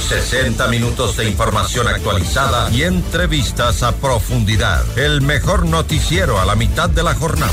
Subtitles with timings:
[0.00, 4.82] 60 minutos de información actualizada y entrevistas a profundidad.
[4.98, 7.52] El mejor noticiero a la mitad de la jornada.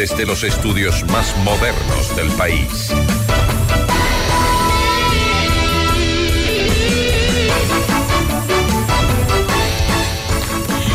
[0.00, 2.90] Desde los estudios más modernos del país.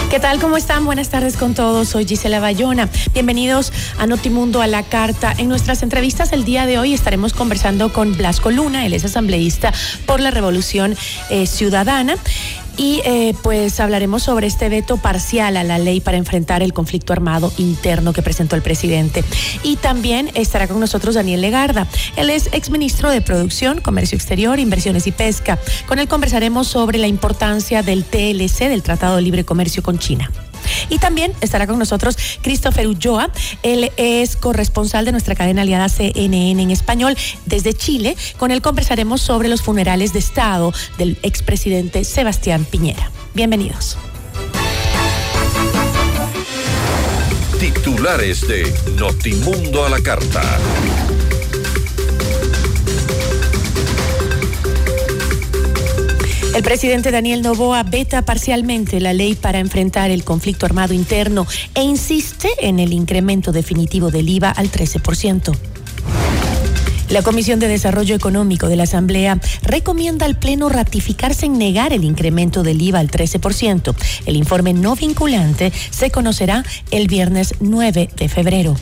[0.09, 0.39] ¿Qué tal?
[0.39, 0.85] ¿Cómo están?
[0.85, 1.89] Buenas tardes con todos.
[1.89, 2.89] Soy Gisela Bayona.
[3.13, 5.35] Bienvenidos a Notimundo a la Carta.
[5.37, 9.71] En nuestras entrevistas el día de hoy estaremos conversando con Blasco Luna, él es asambleísta
[10.07, 10.97] por la Revolución
[11.29, 12.15] eh, Ciudadana
[12.77, 17.13] y eh, pues hablaremos sobre este veto parcial a la ley para enfrentar el conflicto
[17.13, 19.23] armado interno que presentó el presidente.
[19.63, 21.87] Y también estará con nosotros Daniel Legarda.
[22.15, 25.59] Él es exministro de Producción, Comercio Exterior, Inversiones y Pesca.
[25.87, 30.31] Con él conversaremos sobre la importancia del TLC, del Tratado de Libre Comercio con China.
[30.89, 33.29] Y también estará con nosotros Christopher Ulloa.
[33.63, 38.15] Él es corresponsal de nuestra cadena aliada CNN en español desde Chile.
[38.37, 43.11] Con él conversaremos sobre los funerales de Estado del expresidente Sebastián Piñera.
[43.33, 43.97] Bienvenidos.
[47.59, 50.59] Titulares de Notimundo a la Carta.
[56.55, 61.83] El presidente Daniel Novoa veta parcialmente la ley para enfrentar el conflicto armado interno e
[61.83, 65.53] insiste en el incremento definitivo del IVA al 13%.
[67.09, 72.05] La Comisión de Desarrollo Económico de la Asamblea recomienda al Pleno ratificarse en negar el
[72.05, 73.93] incremento del IVA al 13%.
[74.25, 78.77] El informe no vinculante se conocerá el viernes 9 de febrero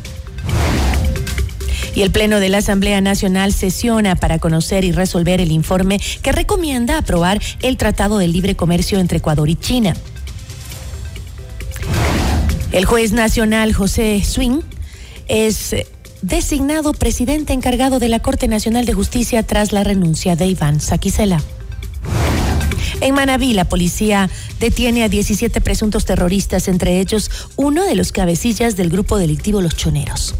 [1.95, 6.31] y el Pleno de la Asamblea Nacional sesiona para conocer y resolver el informe que
[6.31, 9.95] recomienda aprobar el Tratado de Libre Comercio entre Ecuador y China.
[12.71, 14.61] El juez nacional José Swing
[15.27, 15.75] es
[16.23, 21.41] designado presidente encargado de la Corte Nacional de Justicia tras la renuncia de Iván Saquicela.
[23.01, 28.77] En Manabí, la policía detiene a 17 presuntos terroristas, entre ellos uno de los cabecillas
[28.77, 30.33] del grupo delictivo Los Choneros.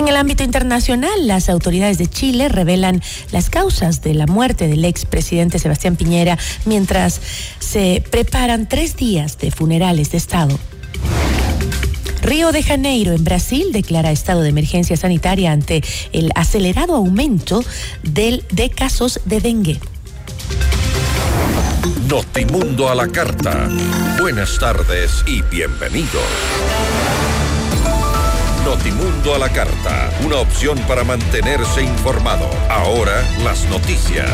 [0.00, 3.02] En el ámbito internacional, las autoridades de Chile revelan
[3.32, 7.20] las causas de la muerte del expresidente Sebastián Piñera mientras
[7.58, 10.58] se preparan tres días de funerales de Estado.
[12.22, 15.82] Río de Janeiro, en Brasil, declara estado de emergencia sanitaria ante
[16.14, 17.62] el acelerado aumento
[18.02, 19.80] del, de casos de dengue.
[22.08, 23.68] Notimundo a la carta.
[24.18, 26.22] Buenas tardes y bienvenidos.
[28.70, 32.48] Notimundo a la carta, una opción para mantenerse informado.
[32.68, 34.30] Ahora las noticias.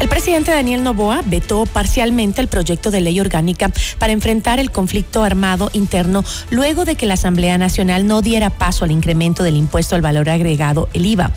[0.00, 5.24] El presidente Daniel Novoa vetó parcialmente el proyecto de ley orgánica para enfrentar el conflicto
[5.24, 9.94] armado interno luego de que la Asamblea Nacional no diera paso al incremento del impuesto
[9.94, 11.32] al valor agregado, el IVA.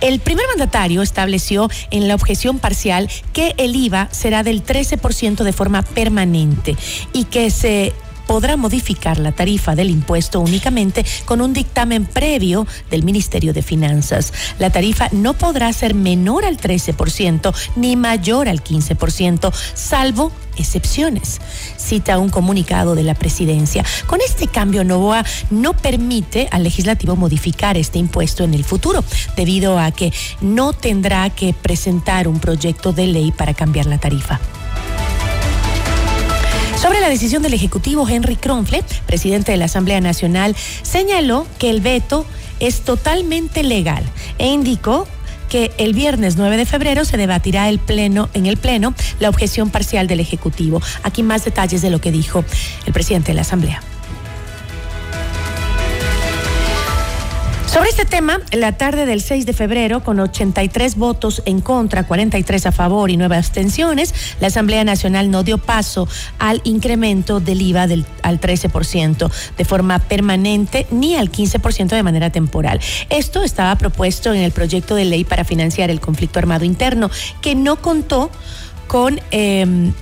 [0.00, 5.52] El primer mandatario estableció en la objeción parcial que el IVA será del 13% de
[5.52, 6.76] forma permanente
[7.12, 7.92] y que se
[8.28, 14.32] podrá modificar la tarifa del impuesto únicamente con un dictamen previo del Ministerio de Finanzas.
[14.58, 21.40] La tarifa no podrá ser menor al 13% ni mayor al 15%, salvo excepciones,
[21.78, 23.84] cita un comunicado de la presidencia.
[24.06, 29.02] Con este cambio, Novoa no permite al legislativo modificar este impuesto en el futuro,
[29.36, 30.12] debido a que
[30.42, 34.38] no tendrá que presentar un proyecto de ley para cambiar la tarifa.
[36.80, 41.80] Sobre la decisión del Ejecutivo, Henry Kronfle, presidente de la Asamblea Nacional, señaló que el
[41.80, 42.24] veto
[42.60, 44.04] es totalmente legal
[44.38, 45.08] e indicó
[45.48, 49.70] que el viernes 9 de febrero se debatirá el pleno, en el Pleno la objeción
[49.70, 50.80] parcial del Ejecutivo.
[51.02, 52.44] Aquí más detalles de lo que dijo
[52.86, 53.82] el presidente de la Asamblea.
[57.68, 62.64] Sobre este tema, la tarde del 6 de febrero, con 83 votos en contra, 43
[62.64, 67.86] a favor y 9 abstenciones, la Asamblea Nacional no dio paso al incremento del IVA
[67.86, 72.80] del, al 13% de forma permanente ni al 15% de manera temporal.
[73.10, 77.10] Esto estaba propuesto en el proyecto de ley para financiar el conflicto armado interno,
[77.42, 78.30] que no contó
[78.86, 79.20] con...
[79.30, 79.92] Eh,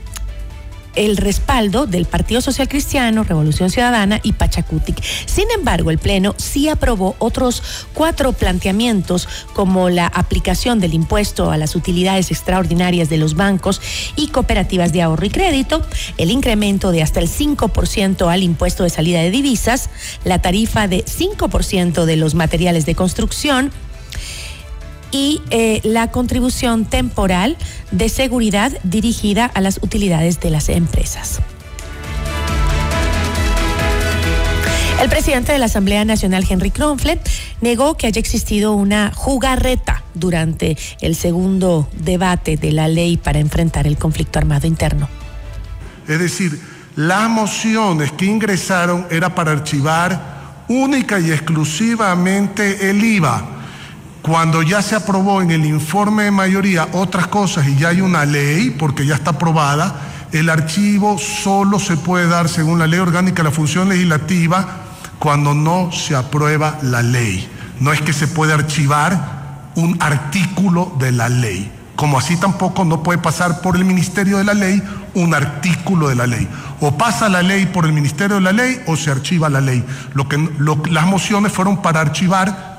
[0.96, 5.02] el respaldo del Partido Social Cristiano, Revolución Ciudadana y Pachacutic.
[5.26, 7.62] Sin embargo, el Pleno sí aprobó otros
[7.94, 13.80] cuatro planteamientos como la aplicación del impuesto a las utilidades extraordinarias de los bancos
[14.16, 15.82] y cooperativas de ahorro y crédito,
[16.18, 19.90] el incremento de hasta el 5% al impuesto de salida de divisas,
[20.24, 23.70] la tarifa de 5% de los materiales de construcción,
[25.16, 27.56] y eh, la contribución temporal
[27.90, 31.40] de seguridad dirigida a las utilidades de las empresas.
[35.00, 37.26] El presidente de la Asamblea Nacional, Henry Kronflet,
[37.62, 43.86] negó que haya existido una jugarreta durante el segundo debate de la ley para enfrentar
[43.86, 45.08] el conflicto armado interno.
[46.06, 46.60] Es decir,
[46.94, 53.55] las mociones que ingresaron era para archivar única y exclusivamente el IVA
[54.26, 58.24] cuando ya se aprobó en el informe de mayoría otras cosas y ya hay una
[58.24, 60.00] ley, porque ya está aprobada,
[60.32, 64.66] el archivo solo se puede dar según la ley orgánica la función legislativa
[65.20, 67.48] cuando no se aprueba la ley.
[67.78, 73.04] No es que se puede archivar un artículo de la ley, como así tampoco no
[73.04, 74.82] puede pasar por el Ministerio de la Ley
[75.14, 76.48] un artículo de la ley.
[76.80, 79.84] O pasa la ley por el Ministerio de la Ley o se archiva la ley.
[80.90, 82.75] Las mociones fueron para archivar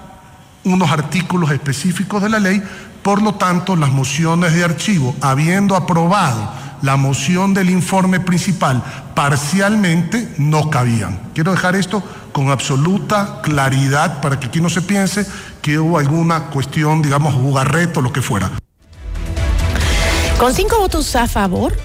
[0.68, 2.62] unos artículos específicos de la ley,
[3.02, 8.84] por lo tanto las mociones de archivo, habiendo aprobado la moción del informe principal
[9.16, 11.20] parcialmente, no cabían.
[11.34, 15.26] Quiero dejar esto con absoluta claridad para que aquí no se piense
[15.62, 18.52] que hubo alguna cuestión, digamos, jugarreto, lo que fuera.
[20.38, 21.76] Con cinco votos a favor,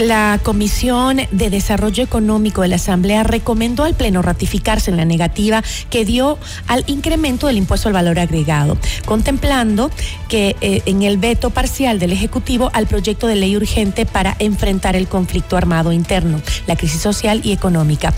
[0.00, 5.62] la Comisión de Desarrollo Económico de la Asamblea recomendó al Pleno ratificarse en la negativa
[5.90, 9.90] que dio al incremento del impuesto al valor agregado, contemplando
[10.28, 14.96] que eh, en el veto parcial del Ejecutivo al proyecto de ley urgente para enfrentar
[14.96, 18.14] el conflicto armado interno, la crisis social y económica.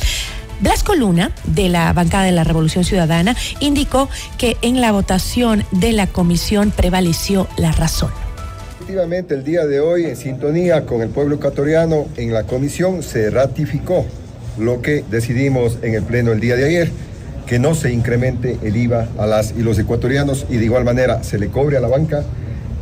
[0.61, 4.09] Blasco Luna, de la bancada de la Revolución Ciudadana, indicó
[4.39, 8.22] que en la votación de la comisión prevaleció la razón.
[8.93, 13.31] Efectivamente, el día de hoy, en sintonía con el pueblo ecuatoriano, en la comisión se
[13.31, 14.05] ratificó
[14.59, 16.91] lo que decidimos en el pleno el día de ayer,
[17.47, 21.23] que no se incremente el IVA a las y los ecuatorianos y de igual manera
[21.23, 22.23] se le cobre a la banca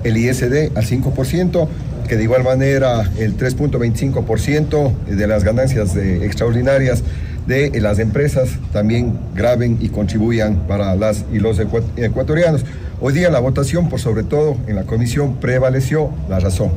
[0.02, 1.68] el ISD al 5%,
[2.08, 7.04] que de igual manera el 3.25% de las ganancias extraordinarias
[7.46, 12.64] de las empresas también graben y contribuyan para las y los ecuatorianos.
[13.02, 16.70] Hoy día la votación, por sobre todo en la comisión, prevaleció la razón.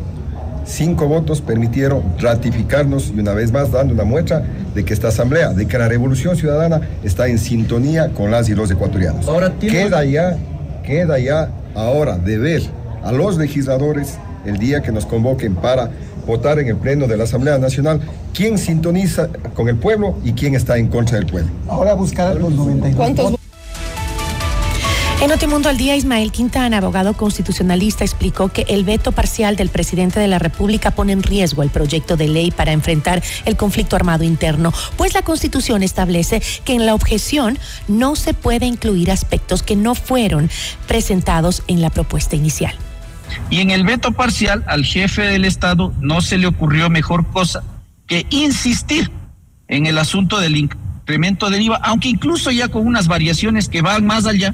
[0.65, 4.41] Cinco votos permitieron ratificarnos y una vez más dando una muestra
[4.73, 8.55] de que esta asamblea, de que la revolución ciudadana está en sintonía con las y
[8.55, 9.27] los ecuatorianos.
[9.27, 10.37] Ahora queda ya,
[10.85, 12.63] queda ya ahora de ver
[13.03, 15.91] a los legisladores el día que nos convoquen para
[16.25, 17.99] votar en el pleno de la Asamblea Nacional
[18.33, 21.51] quién sintoniza con el pueblo y quién está en contra del pueblo.
[21.67, 23.42] Ahora buscar los 92
[25.23, 30.19] en Notimundo al Día, Ismael Quintana, abogado constitucionalista, explicó que el veto parcial del presidente
[30.19, 34.25] de la República pone en riesgo el proyecto de ley para enfrentar el conflicto armado
[34.25, 39.77] interno, pues la Constitución establece que en la objeción no se puede incluir aspectos que
[39.77, 40.49] no fueron
[40.87, 42.75] presentados en la propuesta inicial.
[43.49, 47.63] Y en el veto parcial al jefe del Estado no se le ocurrió mejor cosa
[48.07, 49.09] que insistir
[49.69, 54.05] en el asunto del incremento del IVA, aunque incluso ya con unas variaciones que van
[54.05, 54.53] más allá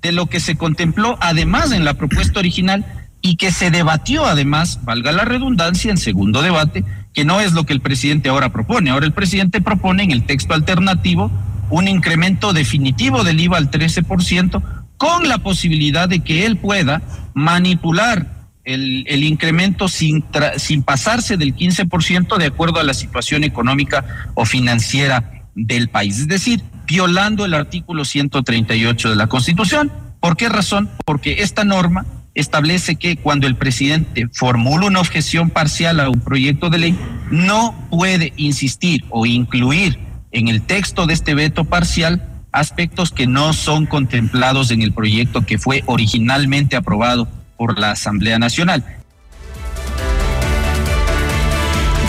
[0.00, 2.84] de lo que se contempló además en la propuesta original
[3.22, 7.64] y que se debatió además, valga la redundancia, en segundo debate, que no es lo
[7.64, 8.90] que el presidente ahora propone.
[8.90, 11.30] Ahora el presidente propone en el texto alternativo
[11.68, 14.62] un incremento definitivo del IVA al 13%
[14.96, 17.02] con la posibilidad de que él pueda
[17.34, 20.24] manipular el, incremento sin,
[20.56, 24.04] sin pasarse del 15% de acuerdo a la situación económica
[24.34, 26.20] o financiera del país.
[26.20, 29.92] Es decir, violando el artículo 138 de la Constitución.
[30.18, 30.90] ¿Por qué razón?
[31.06, 32.04] Porque esta norma
[32.34, 36.98] establece que cuando el presidente formula una objeción parcial a un proyecto de ley,
[37.30, 40.00] no puede insistir o incluir
[40.32, 45.42] en el texto de este veto parcial aspectos que no son contemplados en el proyecto
[45.46, 48.84] que fue originalmente aprobado por la Asamblea Nacional.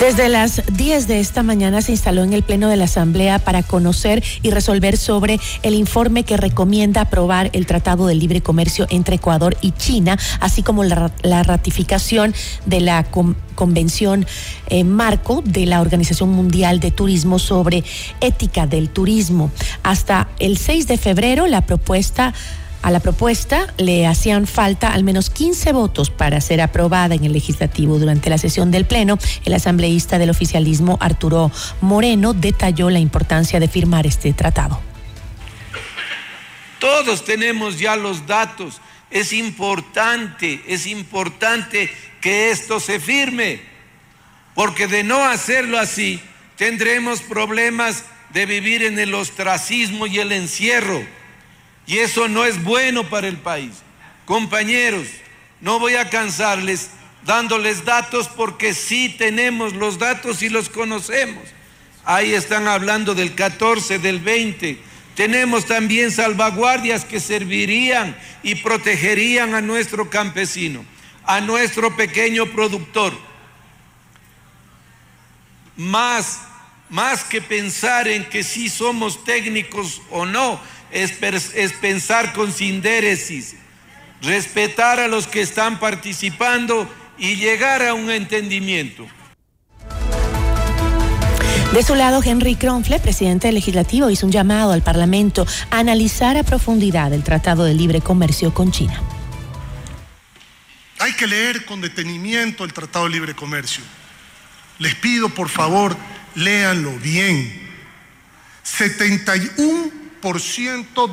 [0.02, 3.62] Desde las 10 de esta mañana se instaló en el Pleno de la Asamblea para
[3.62, 9.14] conocer y resolver sobre el informe que recomienda aprobar el Tratado de Libre Comercio entre
[9.14, 11.12] Ecuador y China, así como la,
[11.44, 12.34] ratificación
[12.66, 13.06] de la
[13.54, 14.26] Convención
[14.66, 17.84] eh, Marco de la Organización Mundial de Turismo sobre
[18.20, 19.52] ética del turismo.
[19.84, 22.34] Hasta el 6 de febrero la propuesta
[22.82, 27.32] a la propuesta le hacían falta al menos 15 votos para ser aprobada en el
[27.32, 27.98] legislativo.
[27.98, 33.68] Durante la sesión del Pleno, el asambleísta del oficialismo Arturo Moreno detalló la importancia de
[33.68, 34.80] firmar este tratado.
[36.80, 38.80] Todos tenemos ya los datos.
[39.10, 41.88] Es importante, es importante
[42.20, 43.60] que esto se firme,
[44.54, 46.20] porque de no hacerlo así,
[46.56, 51.04] tendremos problemas de vivir en el ostracismo y el encierro
[51.92, 53.82] y eso no es bueno para el país.
[54.24, 55.06] Compañeros,
[55.60, 56.88] no voy a cansarles
[57.26, 61.44] dándoles datos porque sí tenemos los datos y los conocemos.
[62.06, 64.80] Ahí están hablando del 14, del 20.
[65.14, 70.86] Tenemos también salvaguardias que servirían y protegerían a nuestro campesino,
[71.24, 73.12] a nuestro pequeño productor.
[75.76, 76.40] Más,
[76.88, 80.58] más que pensar en que si somos técnicos o no,
[80.92, 83.54] es, pensar con sindéresis,
[84.20, 89.06] respetar a los que están participando y llegar a un entendimiento.
[91.72, 96.36] De su lado, Henry Kronfle, presidente del legislativo, hizo un llamado al Parlamento a analizar
[96.36, 99.00] a profundidad el Tratado de Libre Comercio con China.
[100.98, 103.82] Hay que leer con detenimiento el Tratado de Libre Comercio.
[104.78, 105.96] Les pido, por favor,
[106.34, 107.70] léanlo bien.
[108.62, 110.01] 71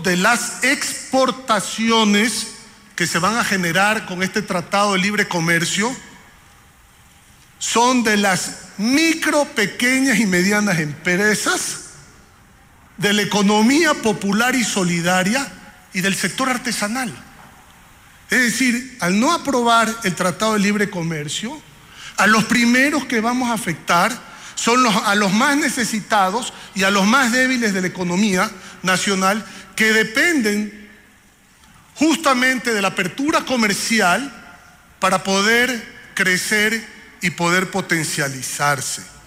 [0.04, 2.48] de las exportaciones
[2.96, 5.96] que se van a generar con este tratado de libre comercio
[7.58, 11.86] son de las micro, pequeñas y medianas empresas,
[12.98, 15.51] de la economía popular y solidaria
[15.92, 17.12] y del sector artesanal.
[18.30, 21.60] Es decir, al no aprobar el Tratado de Libre Comercio,
[22.18, 27.08] a los primeros que vamos a afectar son a los más necesitados y a los
[27.08, 28.51] más débiles de la economía
[28.83, 29.45] nacional
[29.75, 30.89] que dependen
[31.95, 34.31] justamente de la apertura comercial
[35.00, 35.83] para poder
[36.13, 36.86] crecer
[37.21, 39.18] y poder potencializarse.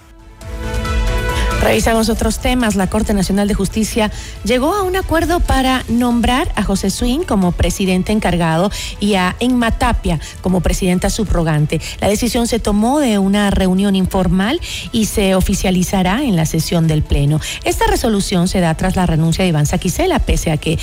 [1.62, 2.74] Revisamos otros temas.
[2.74, 4.10] La Corte Nacional de Justicia
[4.44, 9.70] llegó a un acuerdo para nombrar a José Swing como presidente encargado y a Enma
[9.70, 11.80] Tapia como presidenta subrogante.
[12.00, 17.02] La decisión se tomó de una reunión informal y se oficializará en la sesión del
[17.02, 17.40] Pleno.
[17.62, 20.80] Esta resolución se da tras la renuncia de Iván Saquicela, pese a que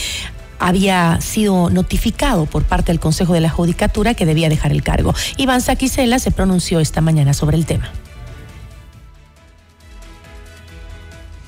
[0.60, 5.14] había sido notificado por parte del Consejo de la Judicatura que debía dejar el cargo.
[5.36, 7.92] Iván Saquicela se pronunció esta mañana sobre el tema.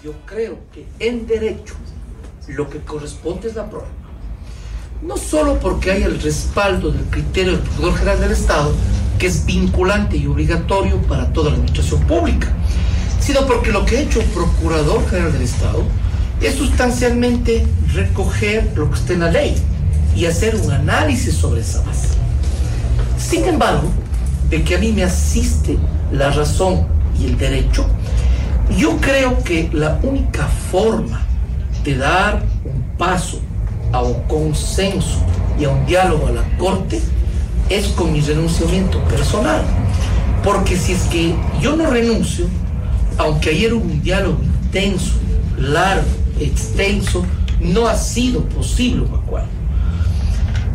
[0.04, 1.76] Yo creo que en derecho
[2.48, 3.88] lo que corresponde es la prueba.
[5.04, 8.74] No solo porque hay el respaldo del criterio del Procurador General del Estado,
[9.20, 12.52] que es vinculante y obligatorio para toda la administración pública,
[13.20, 15.84] sino porque lo que ha hecho el Procurador General del Estado
[16.42, 19.56] es sustancialmente recoger lo que está en la ley
[20.16, 22.08] y hacer un análisis sobre esa base.
[23.20, 23.92] Sin embargo,
[24.50, 25.78] de que a mí me asiste
[26.12, 26.88] la razón
[27.20, 27.86] y el derecho,
[28.78, 31.22] yo creo que la única forma
[31.84, 33.42] de dar un paso
[33.92, 35.18] a un consenso
[35.60, 37.02] y a un diálogo a la Corte
[37.70, 39.64] es con mi renunciamiento personal.
[40.44, 42.48] Porque si es que yo no renuncio,
[43.18, 45.14] aunque ayer hubo un diálogo intenso,
[45.58, 46.08] largo,
[46.40, 47.26] extenso,
[47.60, 49.50] no ha sido posible un acuerdo.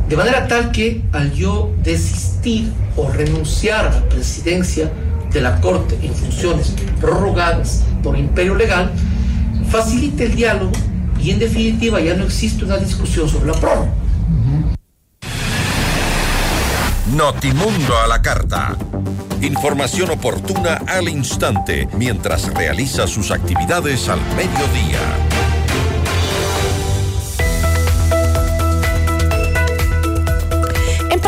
[0.08, 4.92] De manera tal que al yo desistir o renunciar a la presidencia,
[5.36, 8.90] de la Corte en funciones prorrogadas por imperio legal,
[9.70, 10.72] facilite el diálogo
[11.20, 13.92] y en definitiva ya no existe una discusión sobre la prórroga.
[17.14, 18.76] Notimundo a la carta.
[19.42, 25.55] Información oportuna al instante mientras realiza sus actividades al mediodía.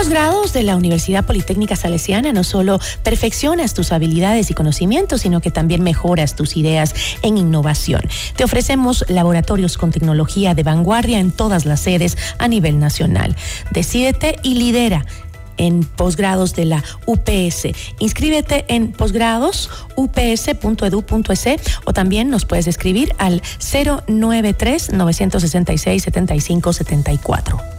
[0.08, 5.50] Grados de la Universidad Politécnica Salesiana no solo perfeccionas tus habilidades y conocimientos, sino que
[5.50, 8.02] también mejoras tus ideas en innovación.
[8.36, 13.36] Te ofrecemos laboratorios con tecnología de vanguardia en todas las sedes a nivel nacional.
[13.70, 15.04] Decídete y lidera
[15.58, 17.68] en posgrados de la UPS.
[17.98, 27.77] Inscríbete en posgradosups.edu.es o también nos puedes escribir al 093 966 7574.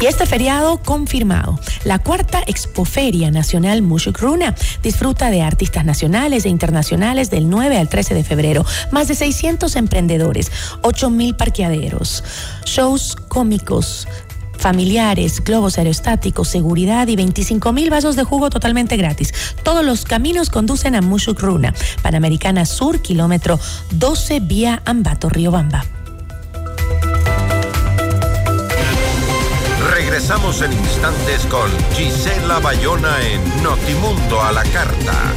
[0.00, 1.60] Y este feriado confirmado.
[1.84, 8.14] La cuarta Expoferia Nacional Mushukruna disfruta de artistas nacionales e internacionales del 9 al 13
[8.14, 8.64] de febrero.
[8.92, 12.24] Más de 600 emprendedores, 8 mil parqueaderos,
[12.64, 14.08] shows cómicos,
[14.56, 19.34] familiares, globos aerostáticos, seguridad y 25 mil vasos de jugo totalmente gratis.
[19.62, 25.84] Todos los caminos conducen a Mushukruna, Panamericana Sur, kilómetro 12, vía Ambato, Riobamba.
[30.30, 35.34] Regresamos en instantes con Gisela Bayona en Notimundo a la Carta.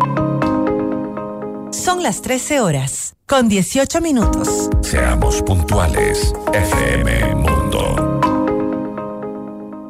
[1.71, 4.69] Son las 13 horas, con 18 minutos.
[4.81, 8.19] Seamos puntuales, FM Mundo.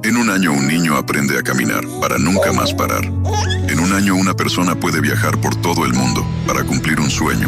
[0.03, 3.03] En un año un niño aprende a caminar para nunca más parar.
[3.03, 7.47] En un año una persona puede viajar por todo el mundo para cumplir un sueño.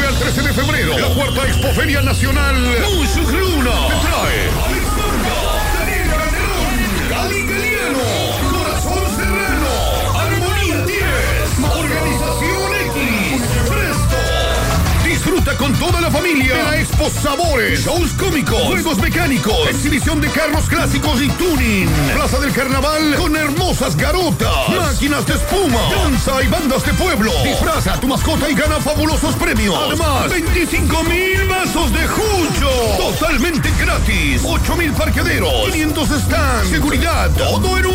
[0.21, 2.55] Del 9 al 13 de febrero, la cuarta Expoferia Nacional.
[2.95, 4.49] Mushugruna te trae
[7.09, 8.30] Cali Caliano,
[15.81, 16.55] toda la familia.
[16.55, 22.39] De la Expo Sabores, shows cómicos, juegos mecánicos, exhibición de carros clásicos y tuning, Plaza
[22.39, 27.31] del Carnaval con hermosas garotas, máquinas de espuma, danza y bandas de pueblo.
[27.43, 29.75] Disfraza a tu mascota y gana fabulosos premios.
[29.87, 37.79] Además, 25 mil vasos de jucho, totalmente gratis, 8 mil parqueaderos, 500 stands, seguridad, todo
[37.79, 37.87] en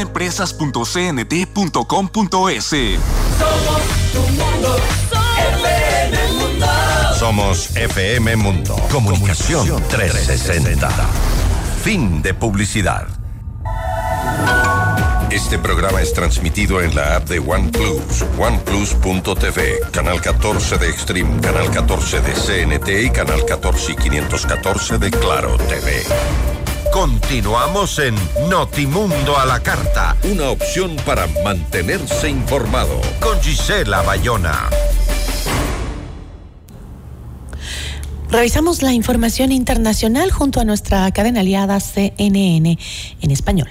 [0.00, 2.74] empresas.cnt.com.es.
[3.38, 4.96] Somos
[5.86, 6.66] FM Mundo.
[7.18, 8.76] Somos FM Mundo.
[8.90, 10.88] Comunicación 360.
[11.82, 13.06] Fin de publicidad.
[15.30, 21.68] Este programa es transmitido en la app de OnePlus, oneplus.tv, canal 14 de Extreme, canal
[21.70, 26.04] 14 de CNT y canal 14 y 514 de Claro TV.
[26.96, 28.14] Continuamos en
[28.48, 34.70] Notimundo a la Carta, una opción para mantenerse informado con Gisela Bayona.
[38.30, 42.78] Revisamos la información internacional junto a nuestra cadena aliada CNN
[43.20, 43.68] en español.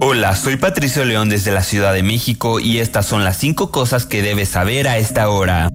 [0.00, 4.06] Hola, soy Patricio León desde la Ciudad de México y estas son las cinco cosas
[4.06, 5.70] que debes saber a esta hora.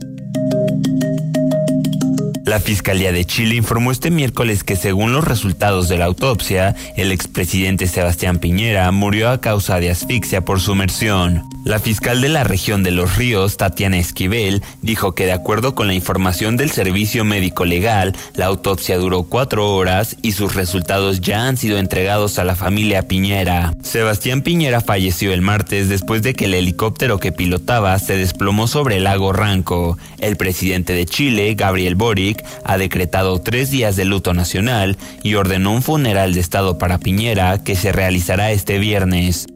[2.48, 7.12] La Fiscalía de Chile informó este miércoles que según los resultados de la autopsia, el
[7.12, 11.44] expresidente Sebastián Piñera murió a causa de asfixia por sumersión.
[11.68, 15.88] La fiscal de la región de Los Ríos, Tatiana Esquivel, dijo que de acuerdo con
[15.88, 21.46] la información del Servicio Médico Legal, la autopsia duró cuatro horas y sus resultados ya
[21.46, 23.74] han sido entregados a la familia Piñera.
[23.84, 28.96] Sebastián Piñera falleció el martes después de que el helicóptero que pilotaba se desplomó sobre
[28.96, 29.98] el lago Ranco.
[30.20, 35.74] El presidente de Chile, Gabriel Boric, ha decretado tres días de luto nacional y ordenó
[35.74, 39.48] un funeral de Estado para Piñera que se realizará este viernes.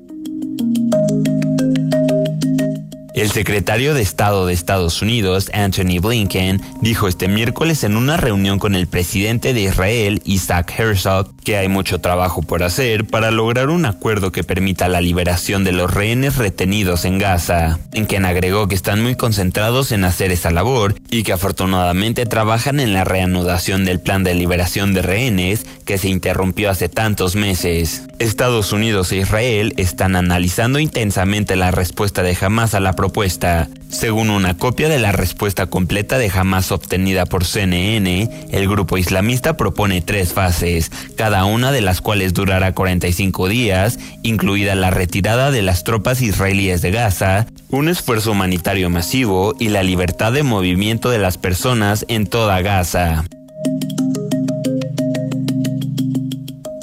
[3.21, 8.57] El secretario de Estado de Estados Unidos, Anthony Blinken, dijo este miércoles en una reunión
[8.57, 13.69] con el presidente de Israel, Isaac Herzog, que hay mucho trabajo por hacer para lograr
[13.69, 17.77] un acuerdo que permita la liberación de los rehenes retenidos en Gaza.
[17.91, 22.91] Blinken agregó que están muy concentrados en hacer esa labor y que afortunadamente trabajan en
[22.91, 28.01] la reanudación del plan de liberación de rehenes que se interrumpió hace tantos meses.
[28.17, 33.10] Estados Unidos e Israel están analizando intensamente la respuesta de Hamas a la propuesta.
[33.89, 39.57] Según una copia de la respuesta completa de Hamas obtenida por CNN, el grupo islamista
[39.57, 45.61] propone tres fases, cada una de las cuales durará 45 días, incluida la retirada de
[45.61, 51.19] las tropas israelíes de Gaza, un esfuerzo humanitario masivo y la libertad de movimiento de
[51.19, 53.25] las personas en toda Gaza.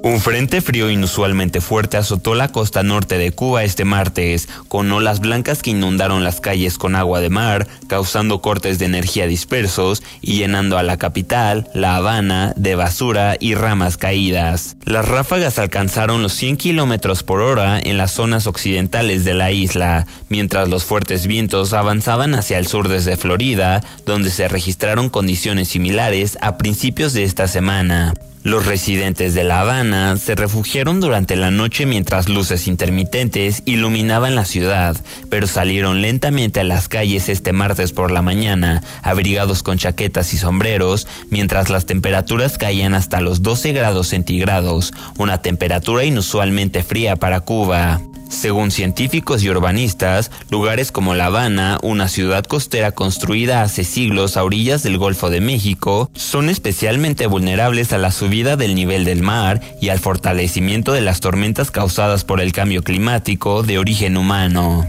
[0.08, 5.20] Un frente frío inusualmente fuerte azotó la costa norte de Cuba este martes, con olas
[5.20, 10.38] blancas que inundaron las calles con agua de mar, causando cortes de energía dispersos y
[10.38, 14.76] llenando a la capital, La Habana, de basura y ramas caídas.
[14.86, 20.06] Las ráfagas alcanzaron los 100 kilómetros por hora en las zonas occidentales de la isla,
[20.30, 26.38] mientras los fuertes vientos avanzaban hacia el sur desde Florida, donde se registraron condiciones similares
[26.40, 28.14] a principios de esta semana.
[28.44, 34.44] Los residentes de La Habana se refugiaron durante la noche mientras luces intermitentes iluminaban la
[34.44, 34.96] ciudad,
[35.29, 40.38] pero salieron lentamente a las calles este martes por la mañana, abrigados con chaquetas y
[40.38, 47.40] sombreros, mientras las temperaturas caían hasta los 12 grados centígrados, una temperatura inusualmente fría para
[47.40, 48.01] Cuba.
[48.28, 54.44] Según científicos y urbanistas, lugares como La Habana, una ciudad costera construida hace siglos a
[54.44, 59.60] orillas del Golfo de México, son especialmente vulnerables a la subida del nivel del mar
[59.80, 64.86] y al fortalecimiento de las tormentas causadas por el cambio climático de origen humano.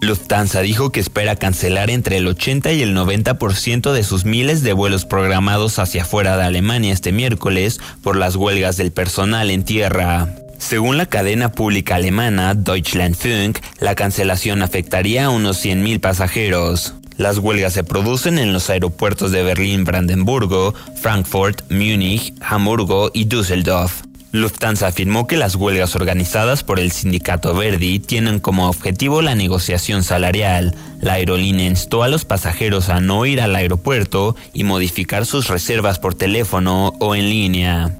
[0.00, 4.72] Lufthansa dijo que espera cancelar entre el 80 y el 90% de sus miles de
[4.72, 10.28] vuelos programados hacia fuera de Alemania este miércoles por las huelgas del personal en tierra.
[10.58, 16.94] Según la cadena pública alemana Deutschlandfunk, la cancelación afectaría a unos 100.000 pasajeros.
[17.16, 24.02] Las huelgas se producen en los aeropuertos de Berlín, Brandenburgo, Frankfurt, Múnich, Hamburgo y Düsseldorf.
[24.30, 30.04] Lufthansa afirmó que las huelgas organizadas por el sindicato Verdi tienen como objetivo la negociación
[30.04, 30.74] salarial.
[31.00, 35.98] La aerolínea instó a los pasajeros a no ir al aeropuerto y modificar sus reservas
[35.98, 37.98] por teléfono o en línea.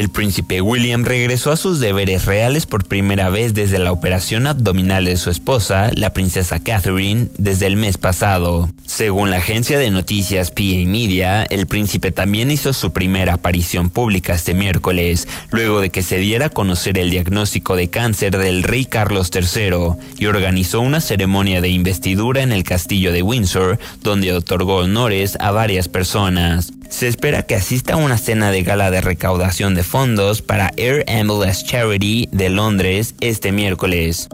[0.00, 5.04] El príncipe William regresó a sus deberes reales por primera vez desde la operación abdominal
[5.04, 8.70] de su esposa, la princesa Catherine, desde el mes pasado.
[8.86, 14.32] Según la agencia de noticias PA Media, el príncipe también hizo su primera aparición pública
[14.32, 18.86] este miércoles, luego de que se diera a conocer el diagnóstico de cáncer del rey
[18.86, 24.76] Carlos III, y organizó una ceremonia de investidura en el castillo de Windsor, donde otorgó
[24.76, 26.72] honores a varias personas.
[26.90, 31.04] Se espera que asista a una cena de gala de recaudación de fondos para Air
[31.08, 34.28] Ambulance Charity de Londres este miércoles.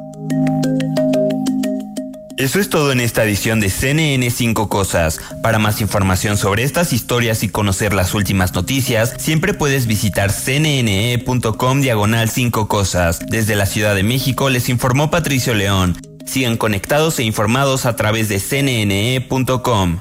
[2.38, 5.20] Eso es todo en esta edición de CNN 5 Cosas.
[5.42, 11.80] Para más información sobre estas historias y conocer las últimas noticias, siempre puedes visitar cnne.com
[11.80, 13.20] diagonal 5 Cosas.
[13.26, 15.96] Desde la Ciudad de México les informó Patricio León.
[16.26, 20.00] Sigan conectados e informados a través de cnne.com.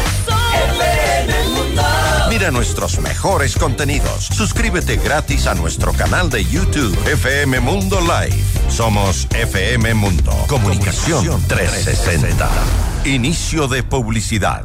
[0.77, 1.83] FM Mundo.
[2.29, 4.27] Mira nuestros mejores contenidos.
[4.27, 8.45] Suscríbete gratis a nuestro canal de YouTube FM Mundo Live.
[8.69, 10.33] Somos FM Mundo.
[10.49, 12.49] Comunicación 360.
[13.05, 14.65] Inicio de publicidad.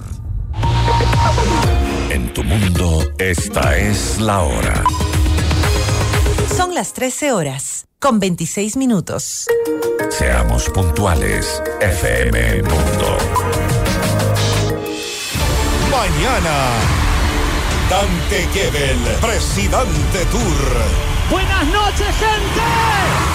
[2.10, 4.84] En tu mundo, esta es la hora.
[6.56, 9.48] Son las 13 horas, con 26 minutos.
[10.12, 13.18] Seamos puntuales, FM Mundo.
[15.89, 16.70] Mañana,
[17.89, 21.32] Dante Gebel, Presidente Tour.
[21.32, 23.35] Buenas noches, gente.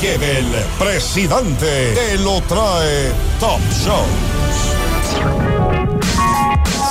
[0.00, 0.46] Gebel,
[0.78, 4.34] presidente, te lo trae Top Shows.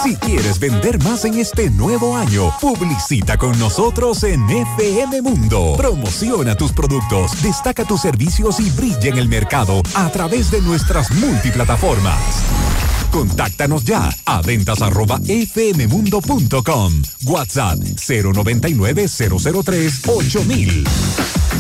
[0.04, 5.76] Si quieres vender más en este nuevo año, publicita con nosotros en FM Mundo.
[5.78, 11.10] Promociona tus productos, destaca tus servicios y brilla en el mercado a través de nuestras
[11.12, 12.73] multiplataformas.
[13.13, 16.93] Contáctanos ya a ventas arroba fmmundo.com.
[17.26, 20.84] WhatsApp 099 003 8000.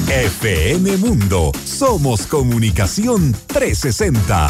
[0.09, 1.51] FM Mundo.
[1.63, 4.49] Somos comunicación 360.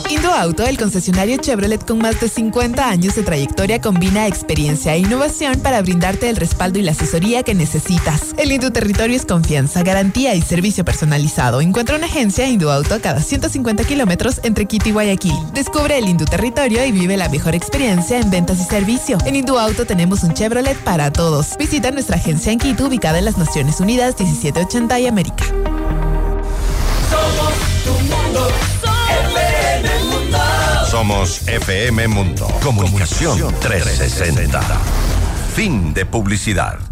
[0.09, 5.50] Indoauto, el concesionario Chevrolet con más de 50 años de trayectoria, combina experiencia e innovación
[5.59, 8.33] para brindarte el respaldo y la asesoría que necesitas.
[8.37, 11.61] El Indu Territorio es confianza, garantía y servicio personalizado.
[11.61, 15.35] Encuentra una agencia Indoauto a cada 150 kilómetros entre Quito y Guayaquil.
[15.53, 19.17] Descubre el Indu Territorio y vive la mejor experiencia en ventas y servicio.
[19.25, 21.57] En Indoauto tenemos un Chevrolet para todos.
[21.57, 25.45] Visita nuestra agencia en Quito, ubicada en las Naciones Unidas 1780 y América.
[27.09, 28.47] Somos tu mundo,
[29.09, 30.37] FM Mundo.
[30.89, 32.47] Somos FM Mundo.
[32.61, 34.61] Comunicación 360.
[35.53, 36.90] Fin de publicidad.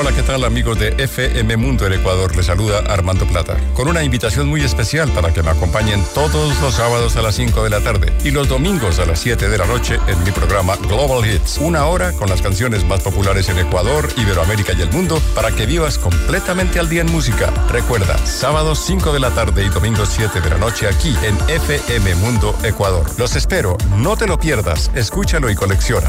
[0.00, 2.34] Hola, ¿qué tal amigos de FM Mundo del Ecuador?
[2.34, 6.74] Les saluda Armando Plata, con una invitación muy especial para que me acompañen todos los
[6.74, 9.66] sábados a las 5 de la tarde y los domingos a las 7 de la
[9.66, 11.58] noche en mi programa Global Hits.
[11.58, 15.66] Una hora con las canciones más populares en Ecuador, Iberoamérica y el mundo para que
[15.66, 17.52] vivas completamente al día en música.
[17.68, 22.14] Recuerda, sábados 5 de la tarde y domingos 7 de la noche aquí en FM
[22.14, 23.04] Mundo Ecuador.
[23.18, 26.08] Los espero, no te lo pierdas, escúchalo y colecciona.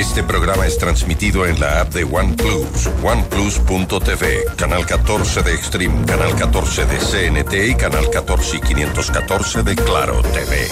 [0.00, 6.34] Este programa es transmitido en la app de OnePlus, oneplus.tv, canal 14 de Extreme, canal
[6.34, 10.68] 14 de CNT y canal 14 y 514 de Claro TV.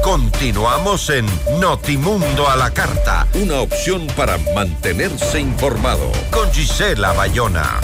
[0.00, 1.26] Continuamos en
[1.58, 7.80] Notimundo a la Carta, una opción para mantenerse informado con Gisela Bayona.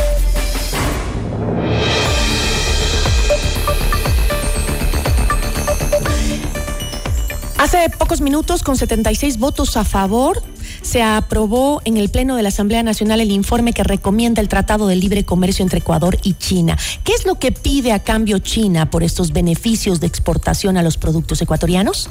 [7.63, 10.43] Hace pocos minutos, con 76 votos a favor,
[10.83, 14.87] se aprobó en el Pleno de la Asamblea Nacional el informe que recomienda el Tratado
[14.87, 16.77] de Libre Comercio entre Ecuador y China.
[17.05, 20.99] ¿Qué es lo que pide a cambio China por estos beneficios de exportación a los
[20.99, 22.11] productos ecuatorianos?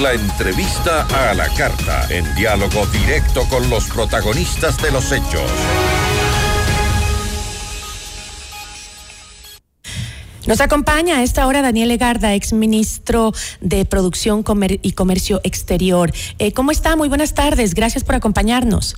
[0.00, 5.50] La entrevista a la carta, en diálogo directo con los protagonistas de los hechos.
[10.46, 14.44] Nos acompaña a esta hora Daniel Legarda, ex ministro de Producción
[14.82, 16.12] y Comercio Exterior.
[16.38, 16.96] Eh, ¿Cómo está?
[16.96, 17.74] Muy buenas tardes.
[17.74, 18.96] Gracias por acompañarnos.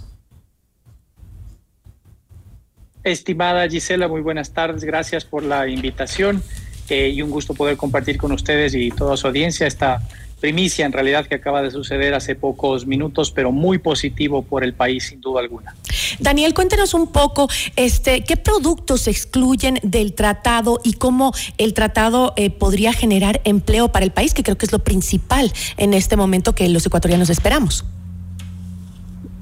[3.05, 4.83] Estimada Gisela, muy buenas tardes.
[4.83, 6.43] Gracias por la invitación
[6.89, 10.03] eh, y un gusto poder compartir con ustedes y toda su audiencia esta
[10.47, 14.75] primicia en realidad que acaba de suceder hace pocos minutos, pero muy positivo por el
[14.75, 15.75] país sin duda alguna.
[16.21, 22.33] Daniel, cuéntenos un poco, este, ¿qué productos se excluyen del tratado y cómo el tratado
[22.37, 26.15] eh, podría generar empleo para el país, que creo que es lo principal en este
[26.15, 27.85] momento que los ecuatorianos esperamos?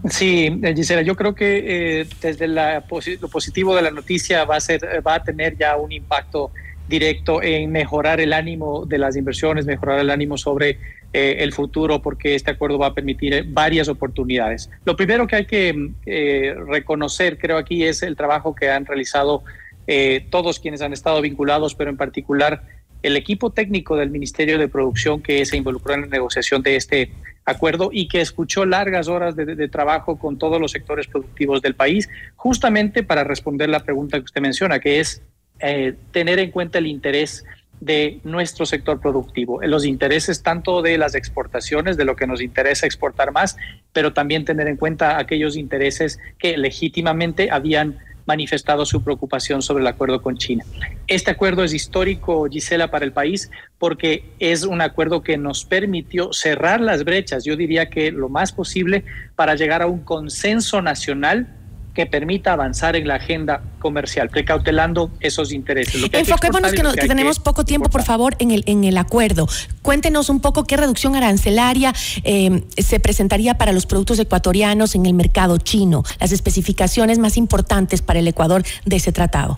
[0.09, 2.83] Sí, eh, Gisela, yo creo que eh, desde la,
[3.21, 6.51] lo positivo de la noticia va a ser, va a tener ya un impacto
[6.89, 10.79] directo en mejorar el ánimo de las inversiones, mejorar el ánimo sobre
[11.13, 14.71] eh, el futuro, porque este acuerdo va a permitir varias oportunidades.
[14.85, 19.45] Lo primero que hay que eh, reconocer, creo aquí, es el trabajo que han realizado
[19.87, 22.63] eh, todos quienes han estado vinculados, pero en particular
[23.03, 27.13] el equipo técnico del Ministerio de Producción que se involucró en la negociación de este
[27.45, 31.75] acuerdo y que escuchó largas horas de, de, trabajo con todos los sectores productivos del
[31.75, 35.23] país, justamente para responder la pregunta que usted menciona, que es
[35.61, 37.45] eh, tener en cuenta el interés
[37.81, 42.87] de nuestro sector productivo, los intereses tanto de las exportaciones, de lo que nos interesa
[42.87, 43.57] exportar más,
[43.93, 49.87] pero también tener en cuenta aquellos intereses que legítimamente habían manifestado su preocupación sobre el
[49.87, 50.65] acuerdo con China.
[51.07, 56.33] Este acuerdo es histórico, Gisela, para el país porque es un acuerdo que nos permitió
[56.33, 59.05] cerrar las brechas, yo diría que lo más posible
[59.37, 61.49] para llegar a un consenso nacional
[61.95, 66.03] que permita avanzar en la agenda comercial, precautelando esos intereses.
[66.13, 69.47] Enfoquémonos que, que, tenemos poco tiempo, por favor, en el, en el acuerdo.
[69.81, 71.93] Cuéntenos un poco qué reducción arancelaria
[72.25, 78.03] eh, se presentaría para los productos ecuatorianos en el mercado chino, las especificaciones más importantes
[78.03, 79.57] para el Ecuador de ese tratado.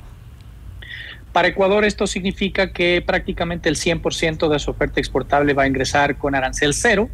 [1.33, 6.17] Para Ecuador esto significa que prácticamente el 100% de su oferta exportable va a ingresar
[6.17, 7.11] con arancel cero,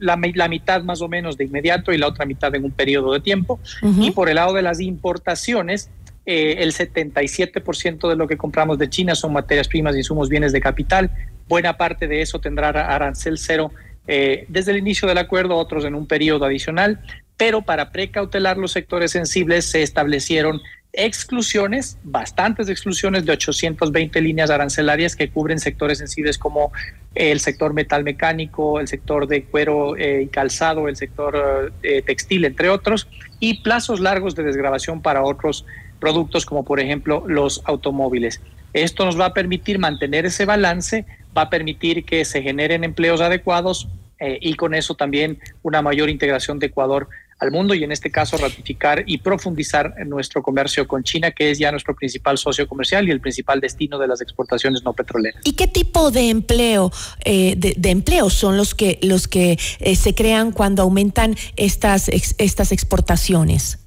[0.00, 3.20] la, mitad más o menos de inmediato y la otra mitad en un periodo de
[3.20, 3.60] tiempo.
[3.82, 5.90] Y por el lado de las importaciones,
[6.26, 10.60] eh, el 77% de lo que compramos de China son materias primas, insumos, bienes de
[10.60, 11.10] capital.
[11.48, 13.70] Buena parte de eso tendrá arancel cero
[14.08, 17.00] eh, desde el inicio del acuerdo, otros en un periodo adicional.
[17.36, 20.60] Pero para precautelar los sectores sensibles se establecieron
[20.96, 26.72] exclusiones, bastantes exclusiones de 820 líneas arancelarias que cubren sectores sensibles como
[27.14, 32.46] el sector metal mecánico, el sector de cuero eh, y calzado, el sector eh, textil,
[32.46, 35.66] entre otros, y plazos largos de desgrabación para otros
[36.00, 38.40] productos como por ejemplo los automóviles.
[38.72, 41.06] Esto nos va a permitir mantener ese balance,
[41.36, 46.08] va a permitir que se generen empleos adecuados eh, y con eso también una mayor
[46.08, 50.88] integración de Ecuador al mundo y en este caso ratificar y profundizar en nuestro comercio
[50.88, 54.20] con China, que es ya nuestro principal socio comercial y el principal destino de las
[54.22, 55.42] exportaciones no petroleras.
[55.44, 56.90] ¿Y qué tipo de empleo,
[57.24, 62.72] eh, de, empleos son los que, los que eh, se crean cuando aumentan estas, estas
[62.72, 63.80] exportaciones?